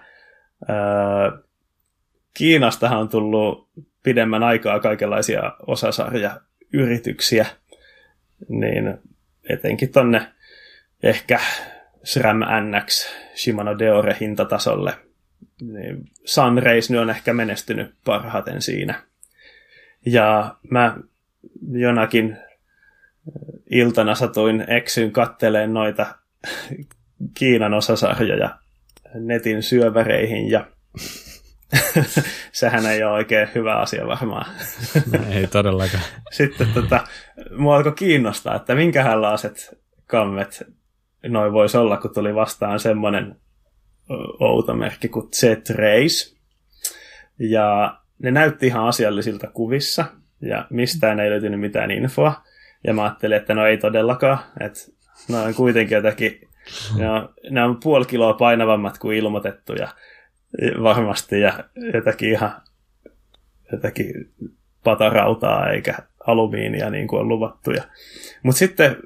[0.68, 1.32] ää,
[2.34, 3.70] Kiinastahan on tullut
[4.04, 7.46] pidemmän aikaa kaikenlaisia osasarjayrityksiä,
[8.50, 8.98] niin
[9.50, 10.28] etenkin tonne
[11.04, 11.40] ehkä
[12.04, 14.94] SRAM NX Shimano Deore hintatasolle–
[15.62, 19.04] niin Sunrays on ehkä menestynyt parhaiten siinä.
[20.06, 20.98] Ja mä
[21.72, 22.38] jonakin
[23.70, 26.16] iltana satuin eksyn katteleen noita
[27.38, 28.58] Kiinan osasarjoja
[29.14, 30.66] netin syöväreihin ja
[32.52, 34.46] sehän ei ole oikein hyvä asia varmaan.
[35.30, 36.04] ei todellakaan.
[36.32, 37.08] Sitten tota,
[37.58, 40.64] mua alkoi kiinnostaa, että minkähänlaiset kammet
[41.28, 43.36] noin voisi olla, kun tuli vastaan semmoinen
[44.40, 46.36] outo merkki kuin Z-Race.
[47.40, 50.06] Ja ne näytti ihan asiallisilta kuvissa,
[50.42, 52.44] ja mistään ei löytynyt mitään infoa.
[52.84, 54.80] Ja mä ajattelin, että no ei todellakaan, että
[55.30, 56.50] ne on kuitenkin jotakin,
[56.98, 59.88] ne on, ne on puoli kiloa painavammat kuin ilmoitettu, ja
[60.84, 62.62] varmasti, ja jotakin ihan
[63.72, 64.14] jotakin
[64.84, 65.96] patarautaa eikä
[66.28, 67.72] alumiinia niin kuin on luvattu.
[68.44, 68.98] Mutta sitten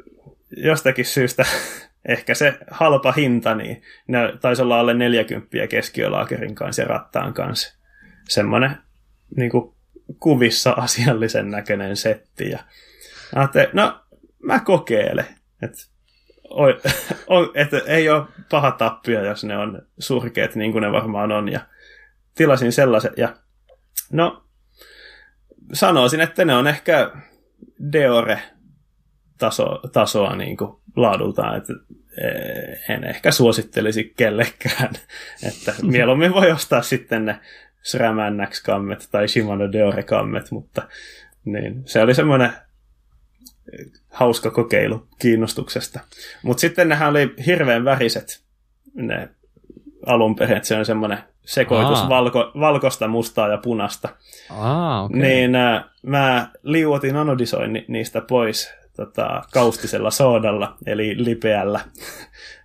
[0.58, 1.46] jostakin syystä
[2.08, 7.78] ehkä se halpa hinta, niin ne taisi olla alle 40 keskiölaakerin kanssa ja rattaan kanssa.
[8.30, 8.78] Semmoinen
[9.38, 9.76] niin kuin
[10.20, 12.50] kuvissa asiallisen näköinen setti.
[12.50, 12.60] Ja
[13.36, 14.00] ajattelin, no
[14.44, 15.26] mä kokeilen.
[15.62, 15.78] Että
[17.56, 21.52] et, ei ole paha tappia, jos ne on surkeet, niin kuin ne varmaan on.
[21.52, 21.60] Ja
[22.36, 23.12] tilasin sellaisen.
[23.18, 23.36] Ja
[24.12, 24.46] no,
[25.74, 27.12] sanoisin, että ne on ehkä
[27.92, 28.42] Deore
[29.38, 31.74] taso, tasoa niin kuin laadultaan, että
[32.24, 34.90] eh, en ehkä suosittelisi kellekään,
[35.48, 37.40] että mieluummin voi ostaa sitten ne
[37.82, 40.88] SRAM NX-kammet tai Shimano Deore-kammet, mutta
[41.46, 42.50] niin, se oli semmoinen
[44.10, 46.00] hauska kokeilu kiinnostuksesta.
[46.44, 48.44] Mutta sitten nehän oli hirveän väriset
[48.94, 49.30] ne
[50.06, 54.10] alun perin, että se on semmoinen sekoitus valko, valkosta, mustaa ja punasta.
[54.50, 55.20] Aa, okay.
[55.20, 61.80] Niin äh, mä liuotin anodisoin ni- niistä pois tota, kaustisella soodalla, eli lipeällä.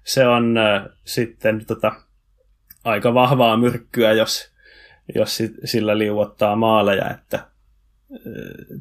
[0.04, 1.92] se on äh, sitten tota,
[2.84, 4.52] aika vahvaa myrkkyä, jos,
[5.14, 7.46] jos sillä liuottaa maaleja, että äh,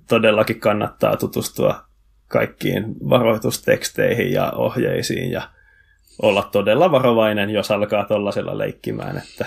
[0.07, 1.89] todellakin kannattaa tutustua
[2.27, 5.49] kaikkiin varoitusteksteihin ja ohjeisiin ja
[6.21, 9.45] olla todella varovainen, jos alkaa tuollaisella leikkimään, että,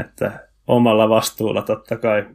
[0.00, 2.26] että omalla vastuulla totta kai,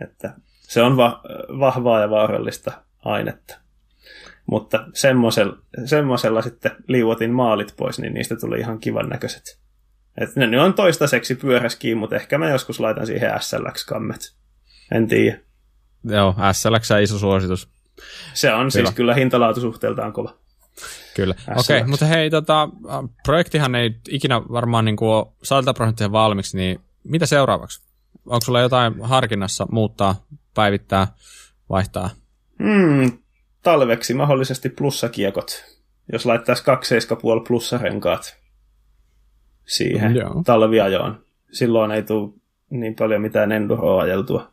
[0.00, 1.22] että se on va-
[1.58, 2.72] vahvaa ja vaarallista
[3.04, 3.65] ainetta.
[4.46, 9.58] Mutta semmoisella, semmoisella sitten liuotin maalit pois, niin niistä tuli ihan kivan näköiset.
[10.20, 14.34] Et ne, ne on toistaiseksi pyöräskiin, mutta ehkä mä joskus laitan siihen SLX-kammet.
[14.92, 15.38] En tiedä.
[16.04, 17.68] Joo, SLX on iso suositus.
[18.34, 18.70] Se on kyllä.
[18.70, 20.34] siis kyllä hintalaatusuhteeltaan kova.
[21.16, 21.34] Kyllä.
[21.56, 22.68] Okei, okay, mutta hei, tota,
[23.24, 27.82] projektihan ei ikinä varmaan niin kuin ole 100 prosenttia valmiiksi, niin mitä seuraavaksi?
[28.26, 31.08] Onko sulla jotain harkinnassa muuttaa, päivittää,
[31.70, 32.10] vaihtaa?
[32.62, 33.18] Hmm,
[33.66, 35.64] talveksi mahdollisesti plussakiekot.
[36.12, 38.36] Jos laittaisi 2,5 plussarenkaat
[39.64, 40.42] siihen Joo.
[40.44, 41.20] talviajoon.
[41.52, 42.32] Silloin ei tule
[42.70, 44.52] niin paljon mitään enduroa ajeltua.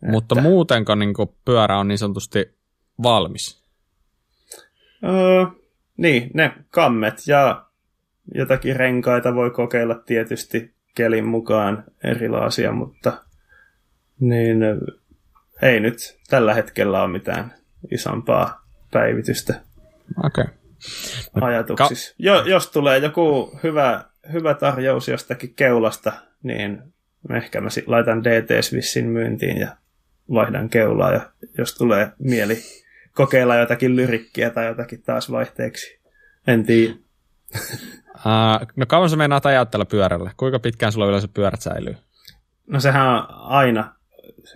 [0.00, 0.42] Mutta että...
[0.42, 2.54] muutenko niin pyörä on niin sanotusti
[3.02, 3.62] valmis?
[5.04, 5.44] Öö,
[5.96, 7.64] niin, ne kammet ja
[8.34, 13.12] jotakin renkaita voi kokeilla tietysti kelin mukaan erilaisia, mutta
[14.20, 14.58] niin
[15.62, 17.54] ei nyt tällä hetkellä ole mitään
[17.90, 19.60] isompaa päivitystä
[20.24, 20.44] okay.
[21.36, 22.10] no, ajatuksissa.
[22.10, 26.82] Ka- jo, jos tulee joku hyvä, hyvä tarjous jostakin keulasta, niin
[27.36, 29.76] ehkä mä laitan DT-Swissin myyntiin ja
[30.32, 31.20] vaihdan keulaa, ja
[31.58, 32.58] jos tulee mieli
[33.14, 36.00] kokeilla jotakin lyrikkiä tai jotakin taas vaihteeksi.
[36.46, 36.94] En tiedä.
[38.12, 40.30] Uh, no kauan sä meinaat ajaa pyörällä?
[40.36, 41.96] Kuinka pitkään sulla yleensä pyörät säilyy?
[42.66, 43.94] No sehän on aina,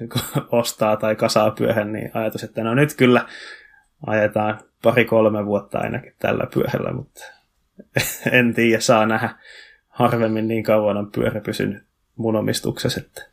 [0.52, 3.26] ostaa tai kasaa pyöhän, niin ajatus, että no nyt kyllä
[4.06, 7.24] ajetaan pari-kolme vuotta ainakin tällä pyörällä, mutta
[8.32, 9.30] en tiedä, saa nähdä.
[9.88, 11.82] Harvemmin niin kauan on pyörä pysynyt
[12.16, 13.26] mun omistuksessa, että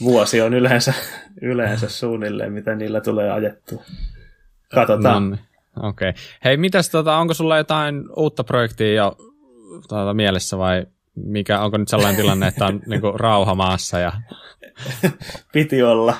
[0.00, 0.94] vuosi on yleensä,
[1.42, 3.82] yleensä suunnilleen, mitä niillä tulee ajettua.
[4.74, 5.30] Katsotaan.
[5.30, 5.36] No,
[5.88, 6.08] Okei.
[6.08, 6.22] Okay.
[6.44, 9.16] Hei, mitäs, tota, onko sulla jotain uutta projektia jo
[9.88, 10.86] tuota, mielessä vai
[11.24, 13.98] mikä, onko nyt sellainen tilanne, että on niin kuin, rauha maassa?
[13.98, 14.12] Ja...
[15.52, 16.16] Piti olla.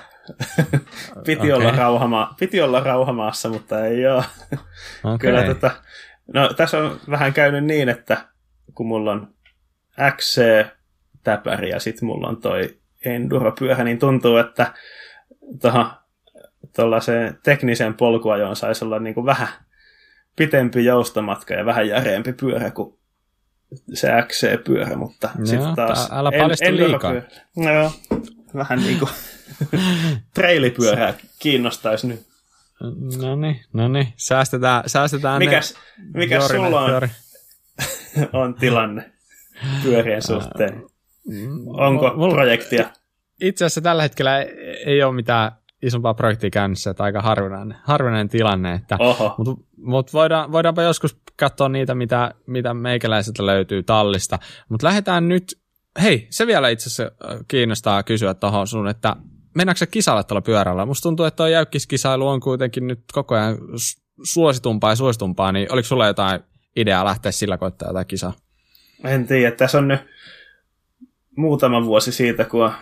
[1.24, 1.52] Piti, okay.
[1.52, 4.24] olla rauhama, piti olla rauhamaassa, mutta ei ole.
[5.04, 5.18] Okay.
[5.18, 5.70] Kyllä, tota,
[6.34, 8.24] no, tässä on vähän käynyt niin, että
[8.74, 9.34] kun mulla on
[10.16, 14.74] XC-täpäri ja sitten mulla on toi enduro-pyörä, niin tuntuu, että
[16.76, 19.48] tuollaiseen tekniseen polkuajoon saisi olla niin kuin vähän
[20.36, 22.97] pitempi joustamatka ja vähän järeempi pyörä kuin
[23.94, 26.08] se XC-pyörä, mutta no, sitten taas...
[26.12, 27.12] Älä paljastu en, liikaa.
[27.56, 27.92] No joo,
[28.54, 29.10] vähän niin kuin
[30.34, 32.26] treilipyörää kiinnostaisi nyt.
[33.20, 34.08] No niin, no niin.
[34.16, 37.08] Säästetään, säästetään mikäs, ne mikäs sulla on,
[38.42, 39.12] on tilanne
[39.82, 40.82] pyörien suhteen?
[41.66, 42.90] Onko mulla, projektia?
[43.40, 44.38] Itse asiassa tällä hetkellä
[44.86, 45.52] ei ole mitään
[45.82, 48.72] isompaa projektia käynnissä, että aika harvinainen, harvinainen tilanne.
[48.72, 48.98] Että,
[49.38, 54.38] mutta mut voidaan, voidaanpa joskus katsoa niitä, mitä, mitä meikäläiseltä löytyy tallista.
[54.68, 55.60] Mutta lähdetään nyt,
[56.02, 57.14] hei, se vielä itse asiassa
[57.48, 59.16] kiinnostaa kysyä tuohon sun, että
[59.54, 60.86] mennäänkö se kisalle tuolla pyörällä?
[60.86, 63.58] Musta tuntuu, että tuo jäykkiskisailu on kuitenkin nyt koko ajan
[64.22, 66.40] suositumpaa ja suositumpaa, niin oliko sulla jotain
[66.76, 68.32] ideaa lähteä sillä koittaa jotain kisaa?
[69.04, 70.00] En tiedä, tässä on nyt
[71.36, 72.72] muutama vuosi siitä, kun on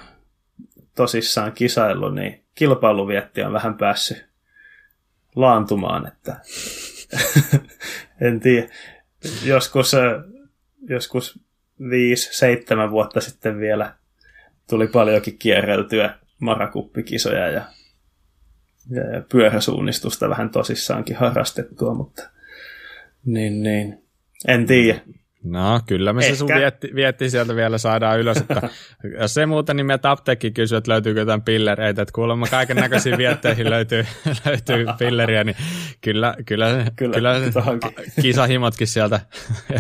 [0.97, 4.27] tosissaan kisailu, niin kilpailuvietti on vähän päässyt
[5.37, 6.37] laantumaan, että
[8.27, 8.69] en tiedä.
[9.45, 9.93] Joskus,
[10.89, 11.41] joskus
[11.91, 13.95] viisi, seitsemän vuotta sitten vielä
[14.71, 17.63] tuli paljonkin kierreltyä marakuppikisoja ja,
[18.91, 22.31] ja pyöräsuunnistusta vähän tosissaankin harrastettua, mutta
[23.25, 24.03] niin, niin.
[24.49, 25.01] en tiedä.
[25.47, 26.35] No kyllä me Ehkä.
[26.35, 28.69] se sun vietti, vietti, sieltä vielä saadaan ylös, että
[29.21, 33.19] jos se muuten, niin meiltä apteekki kysyy, että löytyykö jotain pillereitä, että kuulemma kaiken näköisiin
[33.19, 34.07] vietteihin löytyy,
[34.47, 35.57] löytyy pilleriä, niin
[36.01, 37.35] kyllä, kyllä, kyllä, kyllä
[38.23, 39.21] kisahimotkin sieltä.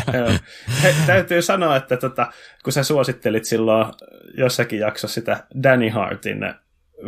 [0.82, 2.32] He, täytyy sanoa, että tota,
[2.64, 3.86] kun sä suosittelit silloin
[4.38, 6.54] jossakin jaksossa sitä Danny Hartin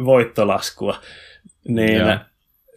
[0.04, 1.00] voittolaskua,
[1.68, 2.16] niin Joo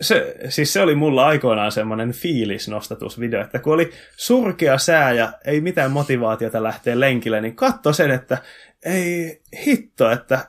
[0.02, 5.62] se, siis se oli mulla aikoinaan semmoinen fiilisnostatusvideo, että kun oli surkea sää ja ei
[5.62, 8.38] mitään motivaatiota lähteä lenkille, niin katso sen, että
[8.86, 10.40] ei hitto, että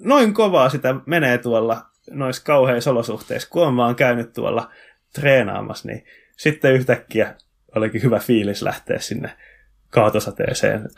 [0.00, 4.70] noin kovaa sitä menee tuolla noissa kauheissa olosuhteissa, kun on vaan käynyt tuolla
[5.14, 6.04] treenaamassa, niin
[6.36, 7.34] sitten yhtäkkiä
[7.76, 9.30] olikin hyvä fiilis lähteä sinne
[9.90, 10.88] kaatosateeseen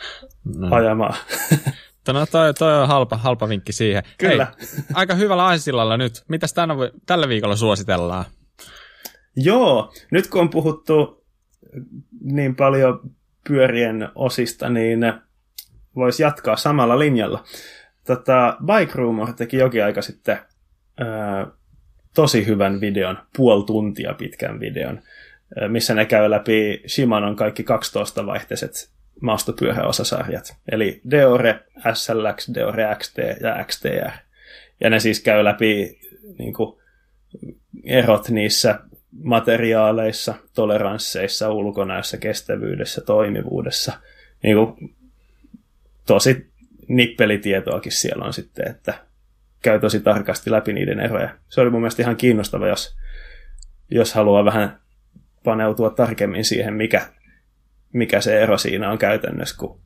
[0.57, 0.77] no.
[0.77, 1.17] ajamaan.
[2.09, 4.03] No toi, toi on halpa, halpa vinkki siihen.
[4.19, 4.53] Kyllä.
[4.61, 6.25] Hei, aika hyvällä aisillalla nyt.
[6.29, 6.75] Mitäs tänä,
[7.07, 8.25] tällä viikolla suositellaan?
[9.37, 11.25] Joo, nyt kun on puhuttu
[12.21, 13.01] niin paljon
[13.49, 15.01] pyörien osista, niin
[15.97, 17.45] voisi jatkaa samalla linjalla.
[18.07, 20.39] Tota, Bike Rumor teki jokin aika sitten
[20.99, 21.47] ää,
[22.15, 25.01] tosi hyvän videon, puoli tuntia pitkän videon,
[25.69, 28.93] missä ne käy läpi Shimanon kaikki 12-vaihteiset
[29.23, 30.57] maastopyöräosasarjat.
[30.73, 31.61] Eli Deore,
[31.95, 34.11] SLX, Deore XT ja XTR.
[34.81, 36.01] Ja ne siis käy läpi
[36.39, 36.79] niin kuin,
[37.85, 38.79] erot niissä
[39.23, 43.93] materiaaleissa, toleransseissa, ulkonäössä, kestävyydessä, toimivuudessa.
[44.43, 44.95] Niin kuin,
[46.07, 46.53] tosi
[46.89, 48.95] nippelitietoakin siellä on sitten, että
[49.63, 51.31] käy tosi tarkasti läpi niiden eroja.
[51.49, 52.97] Se oli mun mielestä ihan kiinnostava, jos,
[53.91, 54.81] jos haluaa vähän
[55.45, 57.07] paneutua tarkemmin siihen, mikä
[57.93, 59.81] mikä se ero siinä on käytännössä, kun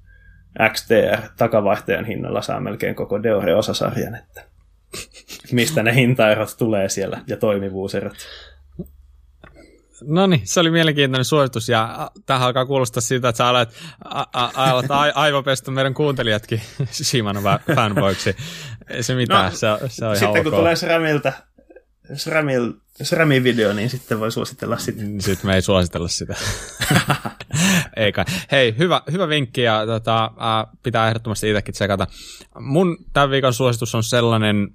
[0.72, 4.44] XTR takavaihtajan hinnalla saa melkein koko Deore-osasarjan, että
[5.52, 8.16] mistä ne hintaerot tulee siellä ja toimivuuserot.
[10.04, 14.24] No niin, se oli mielenkiintoinen suositus ja tähän alkaa kuulostaa siitä, että sä alat, a,
[14.32, 16.60] a, alat a, aivopestä meidän kuuntelijatkin
[17.04, 17.40] Shimano
[17.74, 18.36] fanboiksi.
[18.88, 21.32] Ei se mitään, no, se, se on Sitten kun tulee SRAMilta,
[22.14, 25.02] SRAMil, SRAMin video, niin sitten voi suositella sitä.
[25.18, 26.34] Sitten me ei suositella sitä.
[27.96, 28.24] Eikä.
[28.50, 32.06] Hei, hyvä, hyvä vinkki ja tota, äh, pitää ehdottomasti itsekin tsekata.
[32.60, 34.68] Mun tämän viikon suositus on sellainen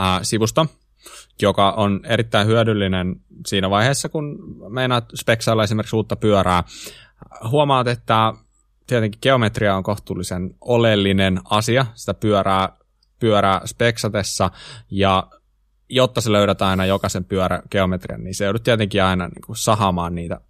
[0.00, 0.66] äh, sivusto,
[1.42, 3.16] joka on erittäin hyödyllinen
[3.46, 4.38] siinä vaiheessa, kun
[4.68, 6.64] meinaat speksailla esimerkiksi uutta pyörää.
[7.48, 8.32] Huomaat, että
[8.86, 12.68] tietenkin geometria on kohtuullisen oleellinen asia sitä pyörää,
[13.18, 14.50] pyörää speksatessa,
[14.90, 15.28] ja
[15.94, 20.14] jotta se löydät aina jokaisen pyörä geometrian, niin se joudut tietenkin aina niin kuin sahamaan
[20.14, 20.40] niitä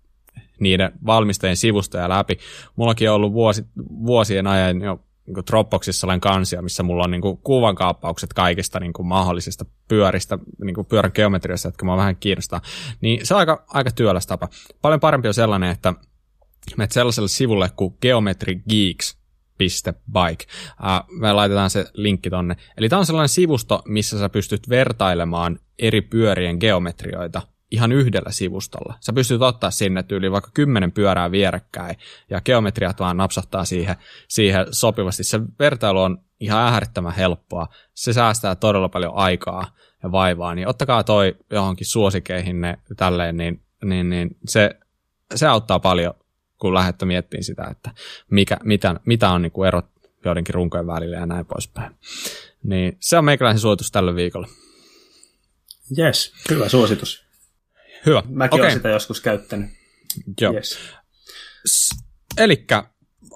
[0.61, 2.39] niiden valmistajien sivustoja läpi.
[2.77, 3.65] Mullakin on ollut vuosi,
[4.07, 8.93] vuosien ajan jo niin Dropboxissa sellainen kansia, missä mulla on niin kuin kuvankaappaukset kaikista niin
[8.93, 12.61] kuin mahdollisista pyöristä, niin kuin pyörän geometriasta, jotka mä vähän kiinnostaa.
[13.01, 14.49] Niin se on aika, aika työläs tapa.
[14.83, 15.95] Paljon parempi on sellainen, että
[16.77, 19.22] menet sellaiselle sivulle kuin Geometry Geeks,
[20.13, 20.45] bike.
[20.81, 22.57] Uh, me laitetaan se linkki tonne.
[22.77, 27.43] Eli tämä on sellainen sivusto, missä sä pystyt vertailemaan eri pyörien geometrioita
[27.73, 28.95] ihan yhdellä sivustolla.
[29.01, 31.97] Sä pystyt ottaa sinne yli vaikka kymmenen pyörää vierekkäin,
[32.31, 33.97] ja geometriat vaan napsahtaa siihen,
[34.29, 35.25] siihen sopivasti.
[35.25, 37.69] Se vertailu on ihan äärettömän helppoa.
[37.95, 39.67] Se säästää todella paljon aikaa
[40.03, 44.71] ja vaivaa, niin ottakaa toi johonkin suosikeihin ne tälleen, niin, niin, niin se,
[45.35, 46.15] se auttaa paljon,
[46.63, 47.91] kun lähdette miettimään sitä, että
[48.31, 49.87] mikä, mitä, mitä on niin kuin erot
[50.25, 51.97] joidenkin runkojen välillä ja näin poispäin.
[52.63, 54.49] Niin se on meikäläisen suositus tällä viikolla.
[55.99, 57.25] Yes, hyvä suositus.
[58.07, 58.23] Hyvä.
[58.29, 58.67] Mäkin okay.
[58.67, 59.71] olen sitä joskus käyttänyt.
[60.41, 60.53] Joo.
[60.53, 60.79] Yes.
[62.37, 62.67] Eli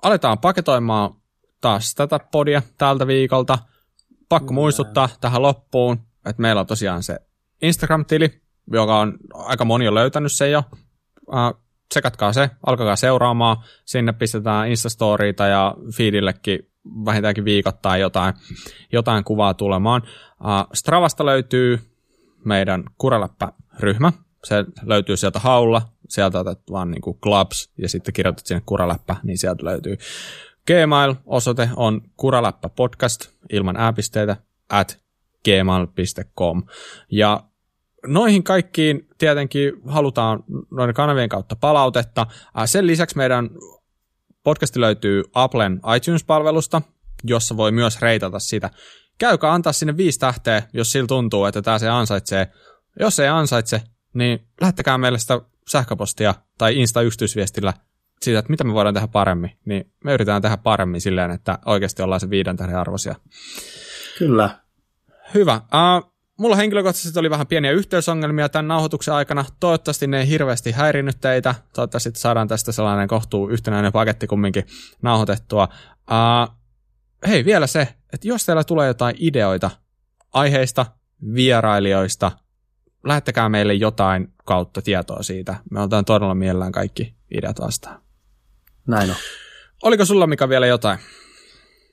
[0.03, 1.15] aletaan paketoimaan
[1.61, 3.59] taas tätä podia tältä viikolta.
[4.29, 4.61] Pakko Kyllä.
[4.61, 7.19] muistuttaa tähän loppuun, että meillä on tosiaan se
[7.63, 10.63] Instagram-tili, joka on aika moni on löytänyt sen jo.
[11.27, 13.57] Uh, tsekatkaa se, alkakaa seuraamaan.
[13.85, 16.71] Sinne pistetään Instastoriita ja feedillekin
[17.05, 18.35] vähintäänkin viikoittain jotain,
[18.93, 20.03] jotain kuvaa tulemaan.
[20.75, 21.81] Stravasta löytyy
[22.45, 24.13] meidän Kureläppä-ryhmä,
[24.45, 29.17] se löytyy sieltä haulla, sieltä otat vaan niin kuin clubs ja sitten kirjoitat sinne kuraläppä,
[29.23, 29.97] niin sieltä löytyy.
[30.67, 34.37] Gmail-osoite on kuraläppä podcast ilman ääpisteitä
[34.69, 35.01] at
[35.45, 36.63] gmail.com.
[37.11, 37.43] Ja
[38.07, 42.27] noihin kaikkiin tietenkin halutaan noiden kanavien kautta palautetta.
[42.65, 43.51] Sen lisäksi meidän
[44.43, 46.83] podcasti löytyy Applen iTunes-palvelusta,
[47.25, 48.71] jossa voi myös reitata sitä.
[49.19, 52.51] Käykää antaa sinne viisi tähteä, jos sillä tuntuu, että tämä se ansaitsee.
[53.01, 53.83] Jos ei ansaitse,
[54.15, 57.75] niin lähettäkää meille sitä sähköpostia tai Insta-yksityisviestillä
[58.23, 59.59] siitä, että mitä me voidaan tehdä paremmin.
[59.65, 63.15] Niin me yritetään tehdä paremmin silleen, että oikeasti ollaan se viiden tähden arvoisia.
[64.19, 64.51] Kyllä.
[65.35, 65.55] Hyvä.
[65.57, 69.45] Uh, mulla henkilökohtaisesti oli vähän pieniä yhteysongelmia tämän nauhoituksen aikana.
[69.61, 71.55] Toivottavasti ne ei hirveästi häirinnyt teitä.
[71.73, 74.67] Toivottavasti saadaan tästä sellainen kohtuu yhtenäinen paketti kumminkin
[75.03, 75.69] nauhoitettua.
[75.93, 76.57] Uh,
[77.29, 79.71] hei, vielä se, että jos teillä tulee jotain ideoita
[80.33, 80.87] aiheista,
[81.35, 82.33] vierailijoista,
[83.05, 85.57] lähettäkää meille jotain kautta tietoa siitä.
[85.71, 88.03] Me otetaan todella mielellään kaikki ideat vastaan.
[88.87, 89.17] Näin on.
[89.83, 90.99] Oliko sulla Mika vielä jotain?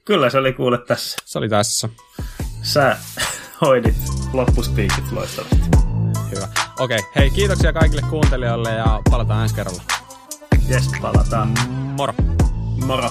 [0.06, 1.18] Kyllä se oli kuule tässä.
[1.26, 1.90] Se oli tässä.
[2.62, 2.98] Sä
[3.66, 3.96] hoidit
[4.34, 5.56] loppuspiikit loistavasti.
[6.32, 6.48] Hyvä.
[6.80, 7.10] Okei, okay.
[7.16, 9.84] hei kiitoksia kaikille kuuntelijoille ja palataan ensi kerralla.
[10.68, 11.54] Jes, palataan.
[11.98, 12.14] Moro.
[12.86, 13.10] Moro.